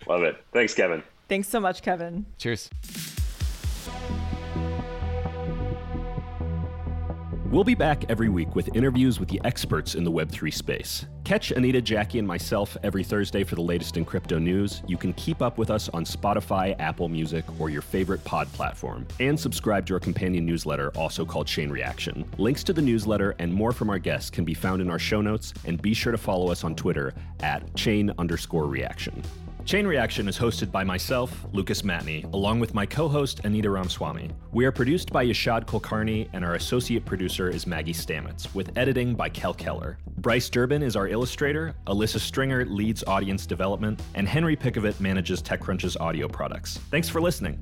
Love 0.08 0.21
it. 0.21 0.38
Thanks, 0.52 0.76
Kevin. 0.76 1.02
Thanks 1.28 1.47
so 1.47 1.60
much, 1.60 1.82
Kevin. 1.82 2.28
Cheers. 2.38 2.69
We'll 7.54 7.63
be 7.63 7.76
back 7.76 8.10
every 8.10 8.30
week 8.30 8.56
with 8.56 8.76
interviews 8.76 9.20
with 9.20 9.30
the 9.30 9.39
experts 9.44 9.94
in 9.94 10.04
the 10.04 10.12
Web3 10.12 10.52
space. 10.52 11.06
Catch 11.24 11.52
Anita, 11.52 11.84
Jackie, 11.84 12.18
and 12.18 12.28
myself 12.28 12.76
every 12.82 13.04
Thursday 13.04 13.44
for 13.44 13.54
the 13.54 13.62
latest 13.62 13.96
in 13.96 14.06
crypto 14.06 14.39
news. 14.39 14.82
You 14.88 14.98
can 14.98 15.13
keep 15.13 15.39
up 15.39 15.60
with 15.60 15.70
us 15.70 15.88
on 15.89 16.04
Spotify, 16.04 16.76
Apple 16.80 17.10
Music, 17.10 17.46
or 17.60 17.70
your 17.70 17.84
favorite 17.84 18.24
pod 18.24 18.52
platform. 18.54 19.08
And 19.20 19.39
subscribe 19.39 19.86
to 19.86 19.94
our 19.94 20.00
companion 20.00 20.48
newsletter, 20.48 20.89
also 20.96 21.26
called 21.26 21.46
Chain 21.46 21.70
Reaction. 21.70 22.28
Links 22.39 22.63
to 22.63 22.74
the 22.74 22.82
newsletter 22.82 23.36
and 23.38 23.54
more 23.54 23.72
from 23.72 23.92
our 23.92 24.00
guests 24.00 24.32
can 24.32 24.46
be 24.46 24.56
found 24.56 24.82
in 24.82 24.89
our 24.89 24.98
show 24.98 25.22
notes, 25.22 25.54
and 25.66 25.80
be 25.80 25.94
sure 25.94 26.12
to 26.12 26.18
follow 26.18 26.50
us 26.50 26.63
on 26.63 26.74
Twitter 26.74 27.13
at 27.42 27.76
chain 27.76 28.12
underscore 28.18 28.66
reaction. 28.66 29.22
Chain 29.65 29.88
Reaction 29.88 30.28
is 30.28 30.38
hosted 30.38 30.71
by 30.71 30.84
myself, 30.84 31.45
Lucas 31.54 31.84
Matney, 31.84 32.32
along 32.34 32.60
with 32.60 32.73
my 32.73 32.86
co 32.86 33.08
host, 33.08 33.39
Anita 33.45 33.69
Ramaswamy. 33.69 34.30
We 34.52 34.65
are 34.65 34.73
produced 34.73 35.13
by 35.13 35.26
Yashad 35.26 35.65
Kulkarni, 35.65 36.28
and 36.34 36.43
our 36.43 36.56
associate 36.56 37.06
producer 37.06 37.49
is 37.49 37.65
Maggie 37.65 37.93
Stamets, 37.93 38.54
with 38.54 38.78
editing 38.78 39.15
by 39.15 39.30
Kel 39.30 39.54
Keller. 39.54 39.97
Bryce 40.17 40.49
Durbin 40.49 40.84
is 40.84 40.97
our 40.97 41.08
illustrator, 41.08 41.73
Alyssa 41.88 42.19
Stringer 42.19 42.65
leads 42.65 43.06
audience 43.06 43.45
development, 43.45 44.02
and 44.15 44.28
Henry 44.28 44.58
Pickavet 44.58 44.99
manages 44.99 45.41
TechCrunch's 45.41 45.95
audio 45.95 46.28
products. 46.28 46.80
Thanks 46.91 47.08
for 47.08 47.21
listening. 47.21 47.58